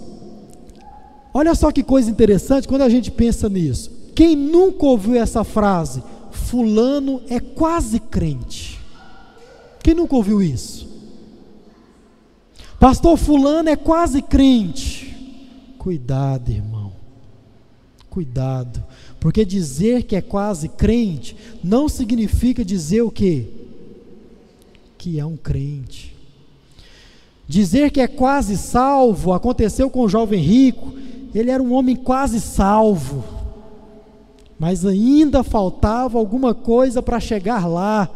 olha 1.34 1.54
só 1.54 1.72
que 1.72 1.84
coisa 1.84 2.10
interessante 2.10 2.68
quando 2.68 2.82
a 2.82 2.90
gente 2.90 3.12
pensa 3.12 3.50
nisso. 3.50 3.99
Quem 4.20 4.36
nunca 4.36 4.86
ouviu 4.86 5.16
essa 5.16 5.46
frase? 5.46 6.04
Fulano 6.30 7.22
é 7.30 7.40
quase 7.40 8.02
crente. 8.02 8.78
Quem 9.82 9.94
nunca 9.94 10.14
ouviu 10.14 10.42
isso? 10.42 10.90
Pastor 12.78 13.16
Fulano 13.16 13.70
é 13.70 13.78
quase 13.78 14.22
crente. 14.22 15.16
Cuidado, 15.78 16.52
irmão. 16.52 16.92
Cuidado. 18.10 18.84
Porque 19.22 19.46
dizer 19.46 20.04
que 20.04 20.18
é 20.18 20.22
quase 20.22 20.68
crente 20.68 21.34
não 21.64 21.88
significa 21.88 22.66
dizer 22.66 23.04
o 23.04 23.10
quê? 23.10 23.48
Que 24.98 25.18
é 25.18 25.26
um 25.26 25.38
crente. 25.38 26.14
Dizer 27.48 27.90
que 27.90 28.02
é 28.02 28.08
quase 28.10 28.58
salvo 28.58 29.32
aconteceu 29.32 29.90
com 29.90 30.02
o 30.02 30.10
jovem 30.10 30.42
rico. 30.42 30.94
Ele 31.34 31.50
era 31.50 31.64
um 31.64 31.72
homem 31.72 31.96
quase 31.96 32.42
salvo 32.42 33.39
mas 34.60 34.86
ainda 34.86 35.42
faltava 35.42 36.20
alguma 36.20 36.54
coisa 36.54 37.02
para 37.02 37.20
chegar 37.20 37.66
lá. 37.66 38.10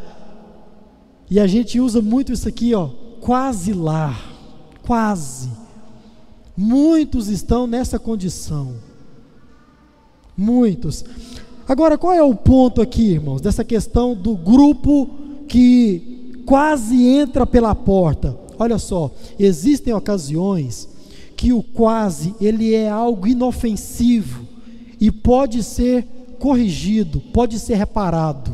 E 1.31 1.39
a 1.39 1.47
gente 1.47 1.79
usa 1.79 2.01
muito 2.01 2.33
isso 2.33 2.49
aqui, 2.49 2.75
ó, 2.75 2.89
quase 3.21 3.71
lá, 3.71 4.19
quase. 4.85 5.49
Muitos 6.55 7.29
estão 7.29 7.65
nessa 7.65 7.97
condição. 7.97 8.73
Muitos. 10.37 11.05
Agora, 11.65 11.97
qual 11.97 12.13
é 12.13 12.21
o 12.21 12.35
ponto 12.35 12.81
aqui, 12.81 13.11
irmãos, 13.11 13.39
dessa 13.39 13.63
questão 13.63 14.13
do 14.13 14.35
grupo 14.35 15.09
que 15.47 16.43
quase 16.45 17.05
entra 17.05 17.47
pela 17.47 17.73
porta? 17.73 18.37
Olha 18.59 18.77
só, 18.77 19.09
existem 19.39 19.93
ocasiões 19.93 20.89
que 21.37 21.53
o 21.53 21.63
quase 21.63 22.35
ele 22.39 22.73
é 22.73 22.89
algo 22.89 23.27
inofensivo 23.27 24.45
e 24.99 25.09
pode 25.09 25.63
ser 25.63 26.05
corrigido, 26.43 27.21
pode 27.21 27.57
ser 27.57 27.75
reparado. 27.75 28.53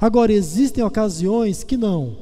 Agora, 0.00 0.32
existem 0.32 0.82
ocasiões 0.82 1.62
que 1.62 1.76
não. 1.76 2.16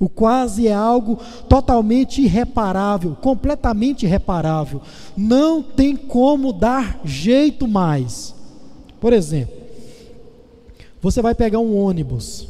O 0.00 0.08
quase 0.08 0.66
é 0.66 0.74
algo 0.74 1.16
totalmente 1.48 2.20
irreparável, 2.20 3.16
completamente 3.22 4.04
irreparável. 4.04 4.82
Não 5.16 5.62
tem 5.62 5.94
como 5.94 6.52
dar 6.52 7.00
jeito 7.04 7.68
mais. 7.68 8.34
Por 9.00 9.12
exemplo, 9.12 9.54
você 11.00 11.22
vai 11.22 11.36
pegar 11.36 11.60
um 11.60 11.80
ônibus, 11.80 12.48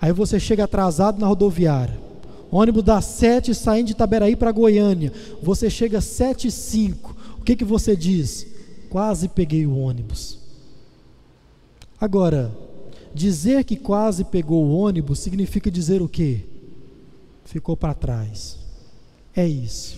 aí 0.00 0.12
você 0.14 0.40
chega 0.40 0.64
atrasado 0.64 1.20
na 1.20 1.26
rodoviária. 1.26 2.00
ônibus 2.50 2.84
das 2.84 3.04
sete 3.04 3.54
saindo 3.54 3.88
de 3.88 3.92
Itaberaí 3.92 4.34
para 4.34 4.50
Goiânia. 4.50 5.12
Você 5.42 5.68
chega 5.68 5.98
às 5.98 6.04
sete 6.04 6.48
e 6.48 6.50
cinco. 6.50 7.14
O 7.38 7.42
que, 7.42 7.54
que 7.54 7.64
você 7.66 7.94
diz? 7.94 8.51
Quase 8.92 9.26
peguei 9.26 9.66
o 9.66 9.78
ônibus. 9.78 10.38
Agora, 11.98 12.52
dizer 13.14 13.64
que 13.64 13.74
quase 13.74 14.22
pegou 14.22 14.66
o 14.66 14.76
ônibus 14.76 15.18
significa 15.18 15.70
dizer 15.70 16.02
o 16.02 16.08
quê? 16.08 16.40
Ficou 17.46 17.74
para 17.74 17.94
trás. 17.94 18.58
É 19.34 19.48
isso. 19.48 19.96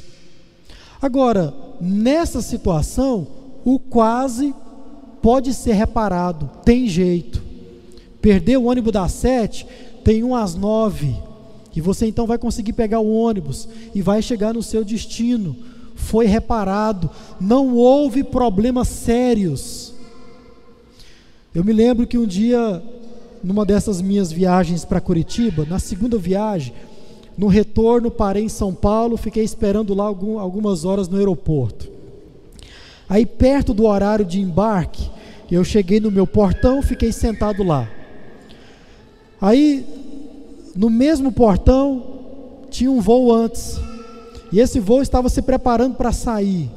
Agora, 1.03 1.53
nessa 1.81 2.41
situação, 2.41 3.27
o 3.65 3.81
quase 3.81 4.55
pode 5.21 5.53
ser 5.55 5.73
reparado, 5.73 6.49
tem 6.65 6.87
jeito. 6.87 7.43
Perder 8.21 8.59
o 8.59 8.67
ônibus 8.67 8.93
das 8.93 9.11
sete, 9.11 9.67
tem 10.05 10.23
um 10.23 10.37
às 10.37 10.55
nove. 10.55 11.17
E 11.75 11.81
você 11.81 12.07
então 12.07 12.29
vai 12.29 12.39
conseguir 12.39 12.75
pegar 12.75 13.01
o 13.01 13.13
ônibus 13.13 13.69
e 13.93 14.01
vai 14.01 14.23
chegar 14.23 14.55
no 14.55 14.63
seu 14.63 14.85
destino 14.85 15.74
foi 16.05 16.27
reparado, 16.27 17.11
não 17.41 17.75
houve 17.75 18.23
problemas 18.23 18.87
sérios. 18.87 19.93
Eu 21.53 21.65
me 21.65 21.73
lembro 21.73 22.07
que 22.07 22.19
um 22.19 22.27
dia, 22.27 22.83
numa 23.43 23.65
dessas 23.65 24.01
minhas 24.01 24.31
viagens 24.31 24.85
para 24.85 25.01
Curitiba, 25.01 25.67
na 25.69 25.79
segunda 25.79 26.17
viagem, 26.17 26.75
no 27.37 27.49
retorno 27.49 28.11
parei 28.11 28.45
em 28.45 28.49
São 28.49 28.73
Paulo, 28.73 29.17
fiquei 29.17 29.43
esperando 29.43 29.95
lá 29.95 30.05
algum, 30.05 30.39
algumas 30.39 30.85
horas 30.85 31.09
no 31.09 31.17
aeroporto. 31.17 31.89
Aí, 33.09 33.27
perto 33.27 33.75
do 33.75 33.87
horário 33.87 34.25
de 34.25 34.41
embarque, 34.41 35.11
eu 35.51 35.65
cheguei 35.65 36.01
no 36.01 36.11
meu 36.11 36.27
portão, 36.27 36.83
fiquei 36.83 37.13
sentado 37.13 37.63
lá. 37.63 37.89
Aí, 39.41 39.85
no 40.75 40.89
mesmo 40.89 41.31
portão, 41.31 42.03
tinha 42.71 42.91
um 42.91 43.01
voo 43.01 43.33
antes. 43.33 43.79
E 44.55 44.61
esse 44.61 44.79
voo 44.79 45.03
estava 45.03 45.29
se 45.29 45.43
preparando 45.43 45.97
para 45.97 46.13
sair. 46.13 46.71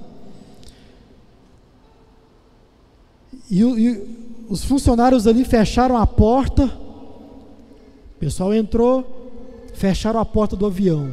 E, 3.51 3.61
e, 3.61 4.17
os 4.49 4.63
funcionários 4.63 5.27
ali 5.27 5.45
fecharam 5.45 5.95
a 5.95 6.07
porta. 6.07 6.63
O 6.65 8.19
pessoal 8.19 8.51
entrou, 8.51 9.05
fecharam 9.75 10.19
a 10.19 10.25
porta 10.25 10.55
do 10.55 10.65
avião. 10.65 11.11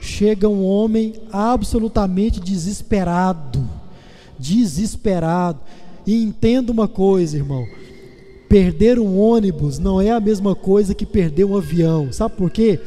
Chega 0.00 0.48
um 0.48 0.64
homem 0.64 1.14
absolutamente 1.30 2.40
desesperado. 2.40 3.64
Desesperado. 4.36 5.60
E 6.04 6.20
entenda 6.20 6.72
uma 6.72 6.88
coisa, 6.88 7.36
irmão. 7.36 7.64
Perder 8.48 8.98
um 8.98 9.20
ônibus 9.20 9.78
não 9.78 10.00
é 10.00 10.10
a 10.10 10.18
mesma 10.18 10.56
coisa 10.56 10.96
que 10.96 11.06
perder 11.06 11.44
um 11.44 11.56
avião. 11.56 12.12
Sabe 12.12 12.34
por 12.34 12.50
quê? 12.50 12.80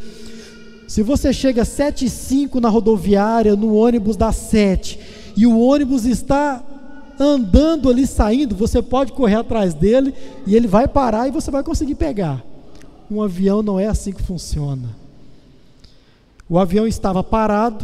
Se 0.88 1.02
você 1.02 1.34
chega 1.34 1.64
às 1.64 1.68
7 1.70 2.06
e 2.06 2.10
5 2.10 2.60
na 2.60 2.70
rodoviária, 2.70 3.56
no 3.56 3.76
ônibus 3.76 4.16
das 4.16 4.36
7, 4.36 5.00
e 5.36 5.48
o 5.48 5.60
ônibus 5.60 6.06
está 6.06 6.64
andando 7.20 7.90
ali, 7.90 8.06
saindo, 8.06 8.56
você 8.56 8.82
pode 8.82 9.12
correr 9.14 9.36
atrás 9.36 9.74
dele 9.74 10.14
e 10.46 10.56
ele 10.56 10.68
vai 10.68 10.88
parar 10.88 11.28
e 11.28 11.32
você 11.32 11.50
vai 11.50 11.64
conseguir 11.64 11.96
pegar. 11.96 12.44
Um 13.10 13.22
avião 13.22 13.62
não 13.62 13.80
é 13.80 13.88
assim 13.88 14.12
que 14.12 14.22
funciona. 14.22 14.90
O 16.48 16.60
avião 16.60 16.86
estava 16.86 17.24
parado, 17.24 17.84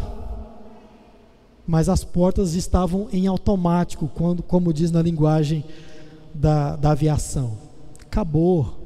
mas 1.66 1.90
as 1.90 2.04
portas 2.04 2.54
estavam 2.54 3.08
em 3.12 3.28
automático, 3.28 4.10
quando, 4.14 4.44
como 4.44 4.74
diz 4.74 4.92
na 4.92 5.02
linguagem 5.02 5.64
da, 6.34 6.76
da 6.76 6.92
aviação. 6.92 7.58
Acabou. 8.02 8.80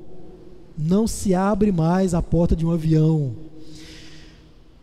Não 0.78 1.08
se 1.08 1.34
abre 1.34 1.72
mais 1.72 2.14
a 2.14 2.22
porta 2.22 2.56
de 2.56 2.66
um 2.66 2.72
avião. 2.72 3.34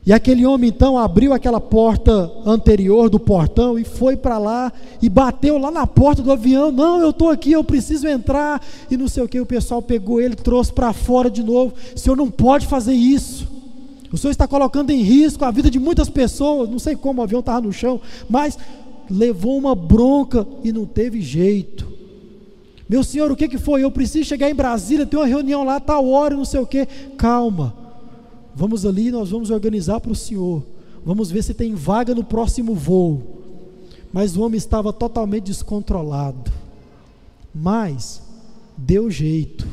E 0.05 0.13
aquele 0.13 0.45
homem 0.45 0.69
então 0.69 0.99
abriu 0.99 1.33
aquela 1.33 1.61
porta 1.61 2.31
anterior 2.45 3.09
do 3.09 3.21
portão 3.21 3.79
e 3.79 3.85
foi 3.85 4.17
para 4.17 4.37
lá 4.37 4.73
e 5.01 5.09
bateu 5.09 5.57
lá 5.59 5.71
na 5.71 5.87
porta 5.87 6.21
do 6.21 6.33
avião. 6.33 6.73
Não, 6.73 7.01
eu 7.01 7.11
estou 7.11 7.31
aqui, 7.31 7.53
eu 7.53 7.63
preciso 7.63 8.09
entrar. 8.09 8.61
E 8.91 8.97
não 8.97 9.07
sei 9.07 9.23
o 9.23 9.29
que, 9.29 9.41
o 9.41 9.47
pessoal 9.47 9.81
pegou 9.81 10.21
ele, 10.21 10.35
trouxe 10.35 10.73
para 10.73 10.93
fora 10.93 11.31
de 11.31 11.41
novo. 11.45 11.73
O 11.95 11.99
senhor 11.99 12.17
não 12.17 12.29
pode 12.29 12.67
fazer 12.67 12.95
isso. 12.95 13.47
O 14.13 14.19
senhor 14.19 14.33
está 14.33 14.49
colocando 14.49 14.91
em 14.91 15.03
risco 15.03 15.45
a 15.45 15.53
vida 15.53 15.71
de 15.71 15.79
muitas 15.79 16.11
pessoas. 16.11 16.69
Não 16.69 16.81
sei 16.81 16.97
como 16.97 17.21
o 17.21 17.25
avião 17.25 17.39
estava 17.39 17.61
no 17.61 17.73
chão, 17.73 18.01
mas 18.29 18.59
levou 19.09 19.57
uma 19.57 19.77
bronca 19.77 20.45
e 20.65 20.73
não 20.73 20.85
teve 20.85 21.21
jeito. 21.21 21.93
Meu 22.89 23.05
senhor, 23.05 23.31
o 23.31 23.37
que, 23.37 23.49
que 23.49 23.57
foi? 23.57 23.85
Eu 23.85 23.91
preciso 23.91 24.29
chegar 24.29 24.51
em 24.51 24.55
Brasília, 24.55 25.07
tem 25.07 25.19
uma 25.19 25.27
reunião 25.27 25.63
lá, 25.63 25.79
tal 25.79 26.09
hora, 26.09 26.35
não 26.35 26.45
sei 26.45 26.59
o 26.59 26.67
que. 26.67 26.87
Calma 27.17 27.82
Vamos 28.55 28.85
ali, 28.85 29.11
nós 29.11 29.31
vamos 29.31 29.51
organizar 29.51 30.01
para 30.01 30.13
o 30.13 30.17
senhor. 30.17 30.63
Vamos 31.05 31.31
ver 31.31 31.43
se 31.43 31.55
tem 31.55 31.75
vaga 31.75 32.15
no 32.15 32.23
próximo 32.23 32.75
voo. 32.75 33.23
Mas 34.13 34.37
o 34.37 34.43
homem 34.43 34.59
estava 34.59 34.93
totalmente 34.93 35.45
descontrolado. 35.45 36.53
Mas 37.55 38.23
deu 38.77 39.11
jeito. 39.11 39.67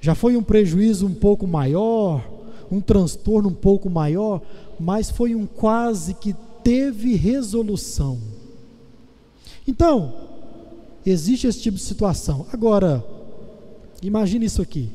Já 0.00 0.14
foi 0.14 0.36
um 0.36 0.42
prejuízo 0.42 1.06
um 1.06 1.14
pouco 1.14 1.46
maior, 1.46 2.22
um 2.70 2.80
transtorno 2.80 3.48
um 3.48 3.54
pouco 3.54 3.88
maior, 3.88 4.40
mas 4.78 5.10
foi 5.10 5.34
um 5.34 5.46
quase 5.46 6.14
que 6.14 6.34
teve 6.62 7.14
resolução. 7.14 8.18
Então, 9.66 10.14
existe 11.06 11.46
esse 11.46 11.60
tipo 11.60 11.76
de 11.76 11.82
situação. 11.82 12.46
Agora, 12.52 13.04
imagine 14.02 14.46
isso 14.46 14.60
aqui. 14.60 14.90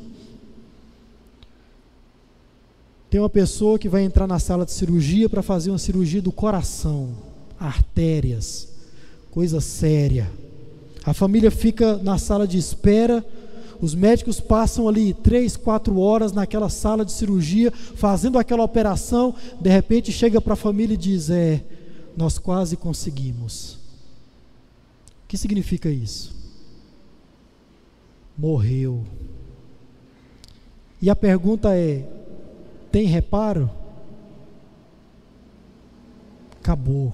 Tem 3.10 3.20
uma 3.20 3.30
pessoa 3.30 3.80
que 3.80 3.90
vai 3.90 4.04
entrar 4.04 4.28
na 4.28 4.38
sala 4.38 4.66
de 4.66 4.72
cirurgia 4.72 5.28
para 5.28 5.42
fazer 5.42 5.72
uma 5.72 5.80
cirurgia 5.80 6.22
do 6.22 6.32
coração, 6.32 7.10
artérias, 7.60 8.68
coisa 9.32 9.60
séria. 9.60 10.30
A 11.04 11.14
família 11.14 11.50
fica 11.50 11.98
na 11.98 12.20
sala 12.20 12.48
de 12.48 12.58
espera, 12.60 13.26
os 13.82 13.96
médicos 13.96 14.40
passam 14.40 14.88
ali 14.88 15.14
três, 15.14 15.58
quatro 15.58 16.00
horas 16.00 16.34
naquela 16.34 16.70
sala 16.70 17.04
de 17.04 17.12
cirurgia, 17.12 17.72
fazendo 17.72 18.38
aquela 18.38 18.64
operação. 18.64 19.34
De 19.60 19.70
repente 19.70 20.12
chega 20.12 20.40
para 20.40 20.54
a 20.54 20.58
família 20.58 20.94
e 20.94 20.98
diz: 20.98 21.30
É, 21.30 21.64
nós 22.16 22.38
quase 22.38 22.76
conseguimos. 22.76 23.76
O 25.24 25.28
que 25.30 25.38
significa 25.38 25.90
isso? 25.90 26.36
Morreu. 28.38 29.04
E 31.02 31.10
a 31.10 31.16
pergunta 31.16 31.74
é: 31.74 32.06
tem 32.92 33.06
reparo? 33.06 33.70
Acabou. 36.60 37.14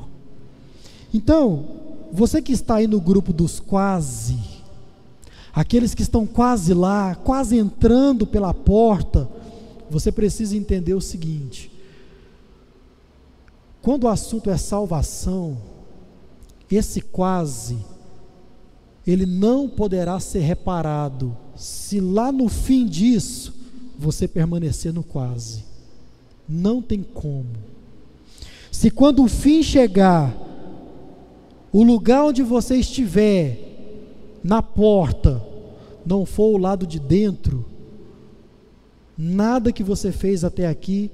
Então, 1.13 1.65
você 2.11 2.41
que 2.41 2.51
está 2.51 2.76
aí 2.76 2.88
no 2.88 2.99
grupo 2.99 3.32
dos 3.32 3.59
quase, 3.59 4.38
aqueles 5.53 5.93
que 5.93 6.01
estão 6.01 6.26
quase 6.26 6.73
lá, 6.73 7.15
quase 7.15 7.57
entrando 7.57 8.26
pela 8.26 8.53
porta, 8.53 9.30
você 9.89 10.11
precisa 10.11 10.57
entender 10.57 10.93
o 10.93 11.01
seguinte: 11.01 11.71
quando 13.82 14.05
o 14.05 14.09
assunto 14.09 14.49
é 14.49 14.57
salvação, 14.57 15.57
esse 16.69 16.99
quase, 17.01 17.78
ele 19.05 19.26
não 19.26 19.69
poderá 19.69 20.19
ser 20.19 20.39
reparado 20.39 21.38
se 21.55 22.01
lá 22.01 22.32
no 22.32 22.49
fim 22.49 22.86
disso 22.86 23.54
você 23.97 24.27
permanecer 24.27 24.93
no 24.93 25.03
quase. 25.03 25.63
Não 26.47 26.81
tem 26.81 27.01
como. 27.03 27.49
Se 28.71 28.91
quando 28.91 29.23
o 29.23 29.27
fim 29.27 29.63
chegar, 29.63 30.35
o 31.71 31.83
lugar 31.83 32.25
onde 32.25 32.43
você 32.43 32.75
estiver, 32.77 33.59
na 34.43 34.61
porta, 34.61 35.41
não 36.05 36.25
for 36.25 36.53
o 36.53 36.57
lado 36.57 36.85
de 36.85 36.99
dentro, 36.99 37.65
nada 39.17 39.71
que 39.71 39.83
você 39.83 40.11
fez 40.11 40.43
até 40.43 40.67
aqui 40.67 41.09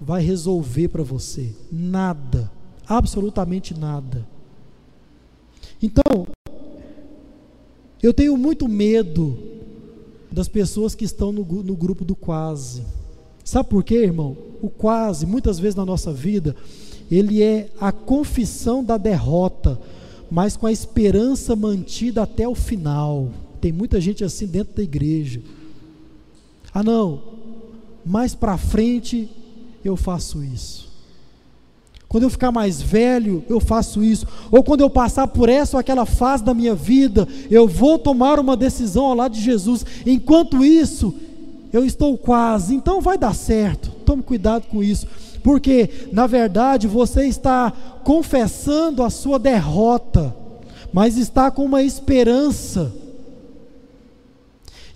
vai 0.00 0.22
resolver 0.22 0.88
para 0.88 1.02
você. 1.02 1.52
Nada. 1.70 2.50
Absolutamente 2.86 3.78
nada. 3.78 4.26
Então, 5.82 6.26
eu 8.02 8.12
tenho 8.12 8.36
muito 8.36 8.68
medo 8.68 9.49
das 10.30 10.48
pessoas 10.48 10.94
que 10.94 11.04
estão 11.04 11.32
no, 11.32 11.44
no 11.44 11.76
grupo 11.76 12.04
do 12.04 12.14
quase. 12.14 12.82
Sabe 13.44 13.68
por 13.68 13.82
quê, 13.82 13.96
irmão? 13.96 14.36
O 14.62 14.68
quase, 14.68 15.26
muitas 15.26 15.58
vezes 15.58 15.74
na 15.74 15.84
nossa 15.84 16.12
vida, 16.12 16.54
ele 17.10 17.42
é 17.42 17.70
a 17.80 17.90
confissão 17.90 18.84
da 18.84 18.96
derrota, 18.96 19.80
mas 20.30 20.56
com 20.56 20.66
a 20.66 20.72
esperança 20.72 21.56
mantida 21.56 22.22
até 22.22 22.46
o 22.46 22.54
final. 22.54 23.30
Tem 23.60 23.72
muita 23.72 24.00
gente 24.00 24.22
assim 24.22 24.46
dentro 24.46 24.76
da 24.76 24.82
igreja. 24.82 25.42
Ah, 26.72 26.82
não, 26.82 27.20
mais 28.04 28.34
para 28.34 28.56
frente 28.56 29.28
eu 29.84 29.96
faço 29.96 30.44
isso. 30.44 30.89
Quando 32.10 32.24
eu 32.24 32.30
ficar 32.30 32.50
mais 32.50 32.82
velho, 32.82 33.44
eu 33.48 33.60
faço 33.60 34.02
isso. 34.02 34.26
Ou 34.50 34.64
quando 34.64 34.80
eu 34.80 34.90
passar 34.90 35.28
por 35.28 35.48
essa 35.48 35.76
ou 35.76 35.80
aquela 35.80 36.04
fase 36.04 36.42
da 36.42 36.52
minha 36.52 36.74
vida, 36.74 37.26
eu 37.48 37.68
vou 37.68 38.00
tomar 38.00 38.40
uma 38.40 38.56
decisão 38.56 39.04
ao 39.04 39.14
lado 39.14 39.32
de 39.32 39.40
Jesus. 39.40 39.86
Enquanto 40.04 40.64
isso, 40.64 41.14
eu 41.72 41.84
estou 41.84 42.18
quase. 42.18 42.74
Então 42.74 43.00
vai 43.00 43.16
dar 43.16 43.32
certo. 43.32 43.92
Tome 44.04 44.24
cuidado 44.24 44.66
com 44.66 44.82
isso. 44.82 45.06
Porque, 45.40 46.08
na 46.10 46.26
verdade, 46.26 46.88
você 46.88 47.26
está 47.26 47.72
confessando 48.02 49.04
a 49.04 49.08
sua 49.08 49.38
derrota, 49.38 50.34
mas 50.92 51.16
está 51.16 51.48
com 51.48 51.64
uma 51.64 51.80
esperança. 51.80 52.92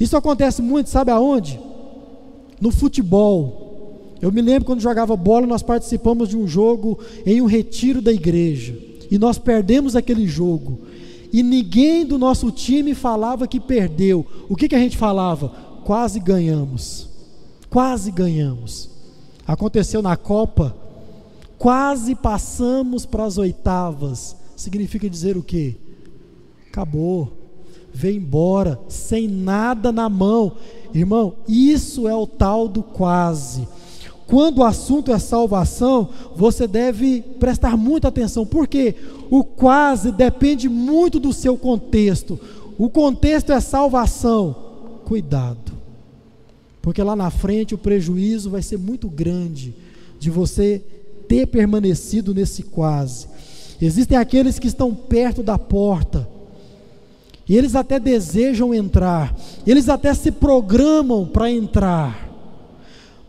Isso 0.01 0.17
acontece 0.17 0.61
muito, 0.61 0.91
sabe 0.91 1.13
aonde? 1.13 1.61
No 2.61 2.73
futebol. 2.73 3.64
Eu 4.25 4.33
me 4.33 4.41
lembro 4.41 4.65
quando 4.65 4.81
jogava 4.81 5.15
bola, 5.15 5.47
nós 5.47 5.63
participamos 5.63 6.31
de 6.31 6.37
um 6.39 6.49
jogo 6.49 6.99
em 7.27 7.43
um 7.43 7.45
retiro 7.45 8.01
da 8.01 8.11
igreja. 8.11 8.75
E 9.11 9.19
nós 9.19 9.37
perdemos 9.37 9.95
aquele 9.95 10.27
jogo. 10.27 10.79
E 11.31 11.43
ninguém 11.43 12.07
do 12.07 12.17
nosso 12.17 12.51
time 12.51 12.95
falava 12.95 13.47
que 13.47 13.61
perdeu. 13.61 14.25
O 14.49 14.57
que, 14.57 14.67
que 14.67 14.75
a 14.75 14.79
gente 14.79 14.97
falava? 14.97 15.51
Quase 15.85 16.19
ganhamos. 16.21 17.07
Quase 17.69 18.11
ganhamos. 18.11 18.89
Aconteceu 19.47 20.01
na 20.01 20.17
Copa. 20.17 20.75
Quase 21.59 22.15
passamos 22.15 23.05
para 23.05 23.25
as 23.25 23.37
oitavas. 23.37 24.35
Significa 24.57 25.11
dizer 25.11 25.37
o 25.37 25.43
quê? 25.43 25.77
Acabou. 26.71 27.31
Vem 27.93 28.17
embora, 28.17 28.81
sem 28.89 29.29
nada 29.29 29.93
na 29.93 30.09
mão. 30.09 30.53
Irmão, 30.95 31.35
isso 31.47 32.09
é 32.09 32.15
o 32.15 32.27
tal 32.27 32.67
do 32.67 32.83
quase. 32.83 33.69
Quando 34.27 34.59
o 34.59 34.65
assunto 34.65 35.13
é 35.13 35.19
salvação, 35.19 36.09
você 36.35 36.67
deve 36.67 37.21
prestar 37.39 37.77
muita 37.77 38.09
atenção, 38.09 38.47
porque 38.47 38.95
o 39.31 39.45
quase 39.45 40.11
depende 40.11 40.69
muito 40.69 41.21
do 41.21 41.33
seu 41.33 41.57
contexto. 41.57 42.39
O 42.79 42.89
contexto 42.89 43.53
é 43.53 43.61
salvação. 43.61 44.57
Cuidado, 45.05 45.73
porque 46.81 47.03
lá 47.03 47.15
na 47.15 47.31
frente 47.31 47.75
o 47.75 47.79
prejuízo 47.79 48.49
vai 48.49 48.63
ser 48.63 48.79
muito 48.79 49.07
grande 49.09 49.75
de 50.19 50.31
você 50.31 50.83
ter 51.29 51.47
permanecido 51.47 52.35
nesse 52.35 52.63
quase. 52.63 53.27
Existem 53.81 54.17
aqueles 54.17 54.59
que 54.59 54.67
estão 54.67 54.95
perto 54.95 55.43
da 55.43 55.59
porta, 55.59 56.27
e 57.47 57.55
eles 57.55 57.75
até 57.75 58.01
desejam 58.01 58.73
entrar, 58.73 59.37
eles 59.67 59.91
até 59.91 60.15
se 60.15 60.31
programam 60.31 61.27
para 61.27 61.51
entrar, 61.51 62.24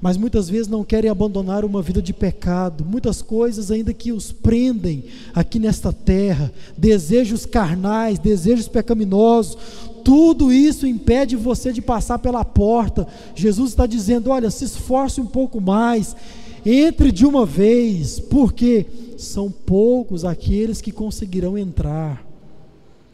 mas 0.06 0.18
muitas 0.18 0.48
vezes 0.48 0.68
não 0.68 0.84
querem 0.84 1.10
abandonar 1.10 1.66
uma 1.66 1.82
vida 1.82 2.00
de 2.00 2.14
pecado, 2.14 2.86
muitas 2.86 3.24
coisas 3.24 3.72
ainda 3.72 3.92
que 3.92 4.12
os 4.12 4.32
prendem 4.32 5.06
aqui 5.34 5.58
nesta 5.58 5.92
terra, 5.92 6.54
desejos 6.78 7.44
carnais, 7.44 8.20
desejos 8.20 8.68
pecaminosos, 8.68 9.58
tudo 10.04 10.54
isso 10.54 10.86
impede 10.86 11.36
você 11.36 11.74
de 11.74 11.82
passar 11.82 12.20
pela 12.20 12.46
porta. 12.46 13.08
Jesus 13.34 13.72
está 13.72 13.88
dizendo: 13.88 14.30
olha, 14.30 14.52
se 14.52 14.66
esforce 14.66 15.20
um 15.20 15.26
pouco 15.26 15.60
mais, 15.60 16.16
entre 16.64 17.12
de 17.12 17.26
uma 17.26 17.44
vez, 17.44 18.20
porque 18.20 18.86
são 19.18 19.50
poucos 19.50 20.24
aqueles 20.24 20.82
que 20.82 20.92
conseguirão 20.92 21.58
entrar. 21.58 22.24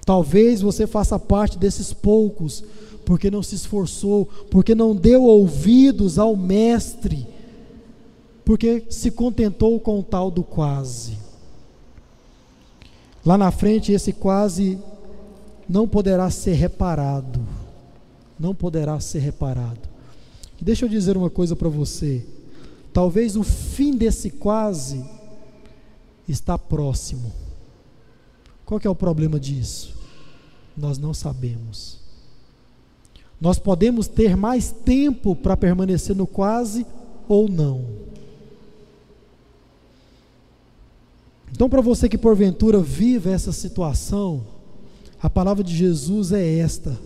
Talvez 0.06 0.60
você 0.60 0.86
faça 0.86 1.18
parte 1.18 1.58
desses 1.58 1.94
poucos 1.94 2.62
porque 3.06 3.32
não 3.32 3.44
se 3.44 3.56
esforçou, 3.56 4.26
porque 4.50 4.74
não 4.76 4.96
deu 4.96 5.24
ouvidos 5.24 6.18
ao 6.18 6.36
Mestre, 6.36 7.28
porque 8.46 8.86
se 8.90 9.12
contentou 9.12 9.80
com 9.80 10.00
o 10.00 10.04
tal 10.04 10.30
do 10.32 10.44
quase. 10.44 11.18
Lá 13.26 13.38
na 13.38 13.52
frente, 13.52 13.92
esse 13.92 14.12
quase 14.12 14.80
não 15.70 15.88
poderá 15.88 16.30
ser 16.30 16.54
reparado. 16.54 17.40
Não 18.40 18.56
poderá 18.56 19.00
ser 19.00 19.20
reparado. 19.20 19.80
Deixa 20.60 20.86
eu 20.86 20.90
dizer 20.90 21.16
uma 21.16 21.30
coisa 21.30 21.56
para 21.56 21.70
você. 21.70 22.26
Talvez 22.92 23.36
o 23.36 23.44
fim 23.44 23.96
desse 23.96 24.32
quase 24.32 25.06
está 26.28 26.58
próximo. 26.58 27.32
Qual 28.66 28.80
é 28.84 28.90
o 28.90 28.96
problema 28.96 29.40
disso? 29.40 29.96
Nós 30.76 30.98
não 30.98 31.14
sabemos. 31.14 32.01
Nós 33.42 33.58
podemos 33.58 34.08
ter 34.08 34.38
mais 34.38 34.72
tempo 34.72 35.36
para 35.36 35.58
permanecer 35.58 36.16
no 36.16 36.28
quase 36.28 36.86
ou 37.28 37.50
não. 37.50 37.84
Então, 41.52 41.68
para 41.68 41.82
você 41.82 42.08
que 42.08 42.20
porventura 42.20 42.80
vive 42.80 43.32
essa 43.32 43.52
situação, 43.52 44.44
a 45.20 45.28
palavra 45.28 45.64
de 45.64 45.76
Jesus 45.76 46.32
é 46.32 46.60
esta: 46.60 46.98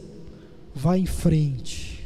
vá 0.74 0.98
em 0.98 1.06
frente, 1.06 2.06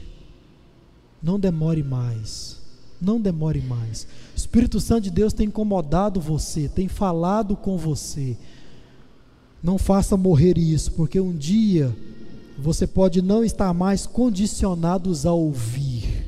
não 1.22 1.40
demore 1.40 1.82
mais, 1.82 2.62
não 3.02 3.20
demore 3.20 3.62
mais. 3.62 4.04
O 4.36 4.38
Espírito 4.38 4.80
Santo 4.80 5.06
de 5.06 5.12
Deus 5.12 5.34
tem 5.34 5.48
incomodado 5.48 6.22
você, 6.22 6.70
tem 6.70 6.88
falado 6.88 7.56
com 7.56 7.78
você. 7.78 8.38
Não 9.62 9.78
faça 9.78 10.16
morrer 10.16 10.58
isso, 10.58 10.92
porque 10.94 11.20
um 11.20 11.36
dia 11.36 11.96
você 12.62 12.86
pode 12.86 13.22
não 13.22 13.44
estar 13.44 13.74
mais 13.74 14.06
condicionados 14.06 15.26
a 15.26 15.32
ouvir. 15.32 16.28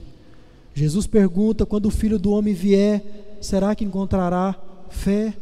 Jesus 0.73 1.05
pergunta: 1.05 1.65
quando 1.65 1.87
o 1.87 1.91
filho 1.91 2.17
do 2.17 2.31
homem 2.31 2.53
vier, 2.53 3.37
será 3.41 3.75
que 3.75 3.83
encontrará 3.83 4.55
fé? 4.89 5.33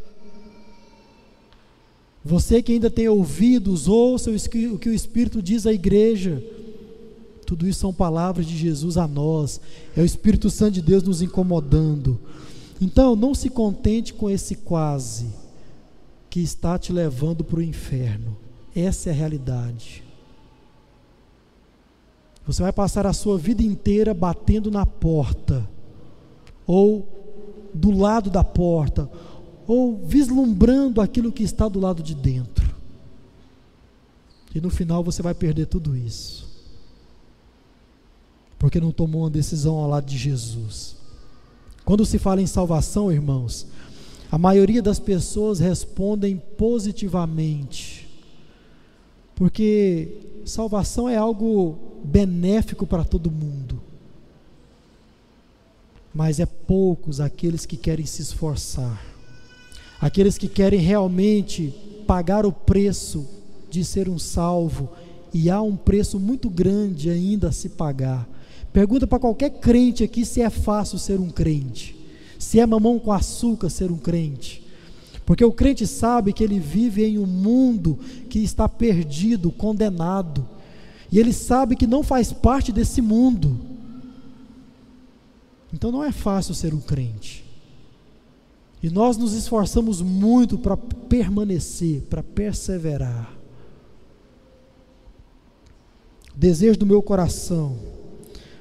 Você 2.25 2.61
que 2.61 2.73
ainda 2.73 2.89
tem 2.89 3.07
ouvidos, 3.07 3.87
ouça 3.87 4.29
o 4.29 4.79
que 4.79 4.89
o 4.89 4.93
Espírito 4.93 5.41
diz 5.41 5.65
à 5.65 5.71
igreja. 5.71 6.43
Tudo 7.45 7.67
isso 7.67 7.79
são 7.79 7.93
palavras 7.93 8.45
de 8.45 8.55
Jesus 8.57 8.97
a 8.97 9.07
nós. 9.07 9.61
É 9.95 10.01
o 10.01 10.05
Espírito 10.05 10.49
Santo 10.49 10.73
de 10.73 10.81
Deus 10.81 11.03
nos 11.03 11.21
incomodando. 11.21 12.19
Então, 12.81 13.15
não 13.15 13.33
se 13.33 13.49
contente 13.49 14.13
com 14.13 14.29
esse 14.29 14.55
quase 14.55 15.27
que 16.29 16.39
está 16.39 16.77
te 16.77 16.93
levando 16.93 17.43
para 17.43 17.59
o 17.59 17.63
inferno. 17.63 18.37
Essa 18.75 19.09
é 19.09 19.13
a 19.13 19.15
realidade. 19.15 20.03
Você 22.49 22.63
vai 22.63 22.73
passar 22.73 23.05
a 23.05 23.13
sua 23.13 23.37
vida 23.37 23.61
inteira 23.61 24.11
batendo 24.11 24.71
na 24.71 24.83
porta, 24.83 25.69
ou 26.65 27.07
do 27.71 27.91
lado 27.91 28.31
da 28.31 28.43
porta, 28.43 29.07
ou 29.67 29.99
vislumbrando 29.99 30.99
aquilo 30.99 31.31
que 31.31 31.43
está 31.43 31.67
do 31.67 31.79
lado 31.79 32.01
de 32.01 32.15
dentro. 32.15 32.75
E 34.55 34.59
no 34.59 34.71
final 34.71 35.03
você 35.03 35.21
vai 35.21 35.35
perder 35.35 35.67
tudo 35.67 35.95
isso. 35.95 36.49
Porque 38.57 38.81
não 38.81 38.91
tomou 38.91 39.21
uma 39.21 39.29
decisão 39.29 39.75
ao 39.75 39.87
lado 39.87 40.07
de 40.07 40.17
Jesus. 40.17 40.95
Quando 41.85 42.03
se 42.03 42.17
fala 42.17 42.41
em 42.41 42.47
salvação, 42.47 43.11
irmãos, 43.11 43.67
a 44.31 44.39
maioria 44.39 44.81
das 44.81 44.97
pessoas 44.97 45.59
respondem 45.59 46.41
positivamente. 46.57 48.09
Porque 49.35 50.41
salvação 50.45 51.07
é 51.07 51.15
algo 51.15 51.88
benéfico 52.03 52.85
para 52.85 53.03
todo 53.03 53.31
mundo. 53.31 53.81
Mas 56.13 56.39
é 56.39 56.45
poucos 56.45 57.19
aqueles 57.19 57.65
que 57.65 57.77
querem 57.77 58.05
se 58.05 58.21
esforçar 58.21 59.09
aqueles 59.99 60.37
que 60.37 60.47
querem 60.47 60.79
realmente 60.79 61.73
pagar 62.07 62.45
o 62.45 62.51
preço 62.51 63.27
de 63.69 63.83
ser 63.83 64.09
um 64.09 64.17
salvo, 64.17 64.89
e 65.31 65.49
há 65.49 65.61
um 65.61 65.75
preço 65.75 66.19
muito 66.19 66.49
grande 66.49 67.09
ainda 67.09 67.49
a 67.49 67.51
se 67.51 67.69
pagar. 67.69 68.27
Pergunta 68.73 69.05
para 69.05 69.19
qualquer 69.19 69.51
crente 69.51 70.03
aqui 70.03 70.25
se 70.25 70.41
é 70.41 70.49
fácil 70.49 70.97
ser 70.97 71.19
um 71.19 71.29
crente, 71.29 71.95
se 72.39 72.59
é 72.59 72.65
mamão 72.65 72.97
com 72.97 73.11
açúcar 73.11 73.69
ser 73.69 73.91
um 73.91 73.97
crente. 73.97 74.63
Porque 75.23 75.45
o 75.45 75.51
crente 75.51 75.85
sabe 75.85 76.33
que 76.33 76.43
ele 76.43 76.59
vive 76.59 77.05
em 77.05 77.19
um 77.19 77.27
mundo 77.27 77.99
que 78.27 78.39
está 78.39 78.67
perdido, 78.67 79.51
condenado, 79.51 80.47
e 81.11 81.19
ele 81.19 81.33
sabe 81.33 81.75
que 81.75 81.87
não 81.87 82.03
faz 82.03 82.31
parte 82.31 82.71
desse 82.71 83.01
mundo. 83.01 83.59
Então 85.73 85.91
não 85.91 86.03
é 86.03 86.11
fácil 86.11 86.53
ser 86.53 86.73
um 86.73 86.79
crente. 86.79 87.45
E 88.81 88.89
nós 88.89 89.17
nos 89.17 89.33
esforçamos 89.33 90.01
muito 90.01 90.57
para 90.57 90.77
permanecer, 90.77 92.03
para 92.03 92.23
perseverar. 92.23 93.37
Desejo 96.35 96.79
do 96.79 96.85
meu 96.85 97.01
coração, 97.01 97.77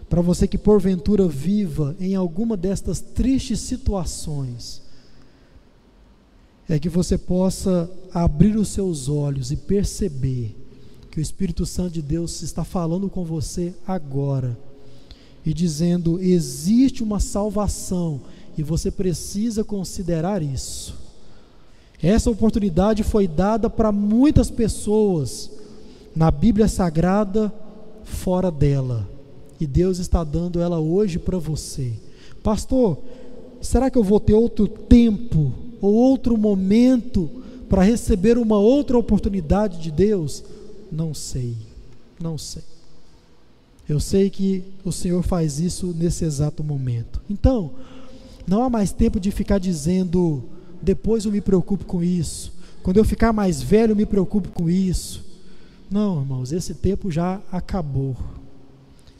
para 0.08 0.20
você 0.20 0.48
que 0.48 0.58
porventura 0.58 1.28
viva 1.28 1.94
em 2.00 2.16
alguma 2.16 2.56
destas 2.56 3.00
tristes 3.00 3.60
situações, 3.60 4.82
é 6.68 6.78
que 6.78 6.88
você 6.88 7.16
possa 7.16 7.90
abrir 8.12 8.56
os 8.56 8.68
seus 8.68 9.08
olhos 9.08 9.52
e 9.52 9.56
perceber 9.56 10.56
que 11.10 11.18
o 11.18 11.22
Espírito 11.22 11.64
Santo 11.66 11.92
de 11.92 12.02
Deus 12.02 12.42
está 12.42 12.64
falando 12.64 13.08
com 13.08 13.24
você 13.24 13.74
agora 13.86 14.58
e 15.44 15.54
dizendo: 15.54 16.20
existe 16.20 17.02
uma 17.02 17.20
salvação 17.20 18.20
e 18.56 18.62
você 18.62 18.90
precisa 18.90 19.64
considerar 19.64 20.42
isso. 20.42 20.94
Essa 22.02 22.30
oportunidade 22.30 23.02
foi 23.02 23.26
dada 23.26 23.68
para 23.68 23.90
muitas 23.90 24.50
pessoas 24.50 25.50
na 26.14 26.30
Bíblia 26.30 26.68
Sagrada, 26.68 27.52
fora 28.04 28.50
dela. 28.50 29.08
E 29.60 29.66
Deus 29.66 29.98
está 29.98 30.22
dando 30.22 30.60
ela 30.60 30.78
hoje 30.78 31.18
para 31.18 31.38
você. 31.38 31.92
Pastor, 32.42 32.98
será 33.60 33.90
que 33.90 33.98
eu 33.98 34.04
vou 34.04 34.20
ter 34.20 34.34
outro 34.34 34.68
tempo 34.68 35.52
ou 35.80 35.92
outro 35.92 36.36
momento 36.36 37.28
para 37.68 37.82
receber 37.82 38.38
uma 38.38 38.58
outra 38.58 38.96
oportunidade 38.96 39.80
de 39.80 39.90
Deus? 39.90 40.44
Não 40.90 41.12
sei, 41.12 41.56
não 42.20 42.38
sei. 42.38 42.62
Eu 43.88 43.98
sei 44.00 44.28
que 44.28 44.62
o 44.84 44.92
Senhor 44.92 45.22
faz 45.22 45.58
isso 45.58 45.94
nesse 45.96 46.24
exato 46.24 46.62
momento. 46.62 47.22
Então, 47.28 47.72
não 48.46 48.62
há 48.62 48.70
mais 48.70 48.92
tempo 48.92 49.18
de 49.18 49.30
ficar 49.30 49.58
dizendo, 49.58 50.42
depois 50.82 51.24
eu 51.24 51.32
me 51.32 51.40
preocupo 51.40 51.84
com 51.84 52.02
isso. 52.02 52.52
Quando 52.82 52.98
eu 52.98 53.04
ficar 53.04 53.32
mais 53.32 53.62
velho, 53.62 53.92
eu 53.92 53.96
me 53.96 54.06
preocupo 54.06 54.48
com 54.50 54.68
isso. 54.68 55.24
Não, 55.90 56.20
irmãos, 56.20 56.52
esse 56.52 56.74
tempo 56.74 57.10
já 57.10 57.40
acabou. 57.50 58.16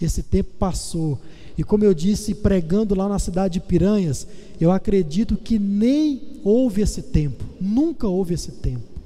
Esse 0.01 0.23
tempo 0.23 0.51
passou. 0.59 1.19
E 1.57 1.65
como 1.65 1.85
eu 1.85 1.93
disse, 1.93 2.35
pregando 2.35 2.95
lá 2.95 3.09
na 3.09 3.19
cidade 3.19 3.55
de 3.55 3.61
Piranhas, 3.61 4.27
eu 4.61 4.71
acredito 4.71 5.37
que 5.37 5.59
nem 5.59 6.41
houve 6.45 6.83
esse 6.83 7.03
tempo. 7.03 7.45
Nunca 7.61 8.07
houve 8.07 8.35
esse 8.35 8.53
tempo. 8.53 8.98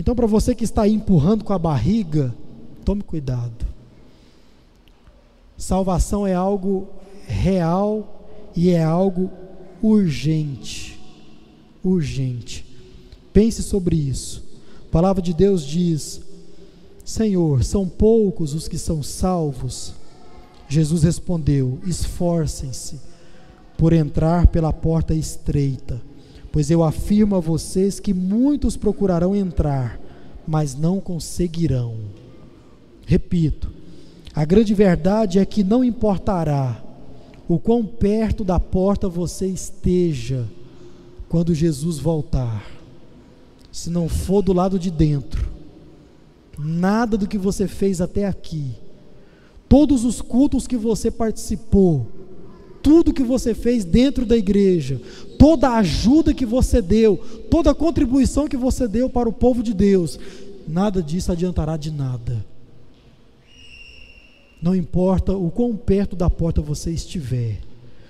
Então, 0.00 0.14
para 0.14 0.26
você 0.26 0.54
que 0.54 0.64
está 0.64 0.84
aí 0.84 0.94
empurrando 0.94 1.44
com 1.44 1.52
a 1.52 1.58
barriga, 1.58 2.34
tome 2.86 3.02
cuidado. 3.02 3.66
Salvação 5.58 6.26
é 6.26 6.32
algo 6.32 6.88
real 7.26 8.26
e 8.56 8.70
é 8.70 8.82
algo 8.82 9.30
urgente. 9.82 10.98
Urgente. 11.84 12.64
Pense 13.30 13.62
sobre 13.62 13.94
isso. 13.94 14.42
A 14.88 14.90
palavra 14.90 15.20
de 15.20 15.34
Deus 15.34 15.66
diz: 15.66 16.22
Senhor, 17.04 17.62
são 17.62 17.86
poucos 17.86 18.54
os 18.54 18.66
que 18.66 18.78
são 18.78 19.02
salvos. 19.02 19.92
Jesus 20.66 21.02
respondeu: 21.02 21.78
Esforcem-se 21.86 22.98
por 23.76 23.92
entrar 23.92 24.46
pela 24.46 24.72
porta 24.72 25.12
estreita, 25.12 26.00
pois 26.52 26.70
eu 26.70 26.82
afirmo 26.82 27.36
a 27.36 27.40
vocês 27.40 28.00
que 28.00 28.12
muitos 28.12 28.76
procurarão 28.76 29.34
entrar, 29.34 30.00
mas 30.46 30.74
não 30.74 31.00
conseguirão. 31.00 31.96
Repito, 33.06 33.70
a 34.34 34.44
grande 34.44 34.74
verdade 34.74 35.38
é 35.38 35.44
que 35.44 35.64
não 35.64 35.84
importará 35.84 36.82
o 37.48 37.58
quão 37.58 37.84
perto 37.84 38.44
da 38.44 38.60
porta 38.60 39.08
você 39.08 39.46
esteja 39.46 40.46
quando 41.28 41.54
Jesus 41.54 41.98
voltar. 41.98 42.64
Se 43.72 43.90
não 43.90 44.08
for 44.08 44.42
do 44.42 44.52
lado 44.52 44.78
de 44.78 44.90
dentro, 44.90 45.48
nada 46.58 47.16
do 47.16 47.26
que 47.26 47.38
você 47.38 47.66
fez 47.66 48.00
até 48.00 48.26
aqui, 48.26 48.72
todos 49.68 50.04
os 50.04 50.20
cultos 50.20 50.66
que 50.66 50.76
você 50.76 51.10
participou, 51.10 52.06
tudo 52.82 53.12
que 53.12 53.22
você 53.22 53.54
fez 53.54 53.84
dentro 53.84 54.26
da 54.26 54.36
igreja, 54.36 55.00
toda 55.40 55.70
a 55.70 55.78
ajuda 55.78 56.34
que 56.34 56.44
você 56.44 56.82
deu, 56.82 57.16
toda 57.50 57.70
a 57.70 57.74
contribuição 57.74 58.46
que 58.46 58.58
você 58.58 58.86
deu 58.86 59.08
para 59.08 59.26
o 59.26 59.32
povo 59.32 59.62
de 59.62 59.72
Deus, 59.72 60.20
nada 60.68 61.02
disso 61.02 61.32
adiantará 61.32 61.78
de 61.78 61.90
nada. 61.90 62.44
Não 64.60 64.76
importa 64.76 65.34
o 65.34 65.50
quão 65.50 65.74
perto 65.74 66.14
da 66.14 66.28
porta 66.28 66.60
você 66.60 66.90
estiver, 66.90 67.58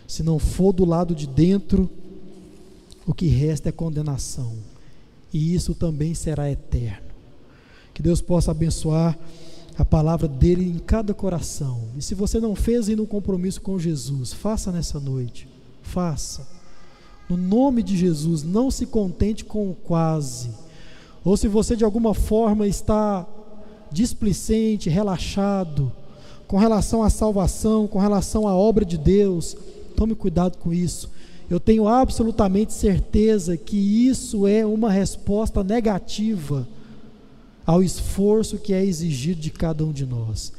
se 0.08 0.24
não 0.24 0.40
for 0.40 0.72
do 0.72 0.84
lado 0.84 1.14
de 1.14 1.28
dentro, 1.28 1.88
o 3.06 3.14
que 3.14 3.28
resta 3.28 3.68
é 3.68 3.72
condenação. 3.72 4.54
E 5.32 5.54
isso 5.54 5.72
também 5.72 6.14
será 6.14 6.50
eterno. 6.50 7.06
Que 7.94 8.02
Deus 8.02 8.20
possa 8.20 8.50
abençoar 8.50 9.16
a 9.78 9.84
palavra 9.84 10.26
dele 10.26 10.68
em 10.68 10.80
cada 10.80 11.14
coração. 11.14 11.84
E 11.96 12.02
se 12.02 12.12
você 12.12 12.40
não 12.40 12.56
fez 12.56 12.88
ainda 12.88 13.02
um 13.02 13.06
compromisso 13.06 13.60
com 13.60 13.78
Jesus, 13.78 14.32
faça 14.32 14.72
nessa 14.72 14.98
noite. 14.98 15.46
Faça. 15.80 16.59
No 17.30 17.36
nome 17.36 17.80
de 17.80 17.96
Jesus, 17.96 18.42
não 18.42 18.72
se 18.72 18.84
contente 18.84 19.44
com 19.44 19.70
o 19.70 19.74
quase. 19.74 20.50
Ou 21.24 21.36
se 21.36 21.46
você 21.46 21.76
de 21.76 21.84
alguma 21.84 22.12
forma 22.12 22.66
está 22.66 23.24
displicente, 23.92 24.90
relaxado, 24.90 25.92
com 26.48 26.56
relação 26.56 27.04
à 27.04 27.08
salvação, 27.08 27.86
com 27.86 28.00
relação 28.00 28.48
à 28.48 28.54
obra 28.56 28.84
de 28.84 28.98
Deus, 28.98 29.56
tome 29.96 30.16
cuidado 30.16 30.58
com 30.58 30.72
isso. 30.72 31.08
Eu 31.48 31.60
tenho 31.60 31.86
absolutamente 31.86 32.72
certeza 32.72 33.56
que 33.56 33.76
isso 33.76 34.44
é 34.48 34.66
uma 34.66 34.90
resposta 34.90 35.62
negativa 35.62 36.66
ao 37.64 37.80
esforço 37.80 38.58
que 38.58 38.72
é 38.72 38.84
exigido 38.84 39.40
de 39.40 39.50
cada 39.50 39.84
um 39.84 39.92
de 39.92 40.04
nós. 40.04 40.52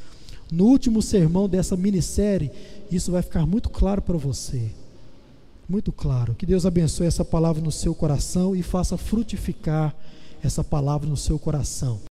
No 0.50 0.64
último 0.64 1.02
sermão 1.02 1.46
dessa 1.46 1.76
minissérie, 1.76 2.50
isso 2.90 3.12
vai 3.12 3.20
ficar 3.20 3.44
muito 3.44 3.68
claro 3.68 4.00
para 4.00 4.16
você. 4.16 4.70
Muito 5.68 5.92
claro. 5.92 6.34
Que 6.34 6.46
Deus 6.46 6.66
abençoe 6.66 7.06
essa 7.06 7.24
palavra 7.24 7.62
no 7.62 7.72
seu 7.72 7.94
coração 7.94 8.54
e 8.54 8.62
faça 8.62 8.96
frutificar 8.96 9.94
essa 10.42 10.64
palavra 10.64 11.08
no 11.08 11.16
seu 11.16 11.38
coração. 11.38 12.00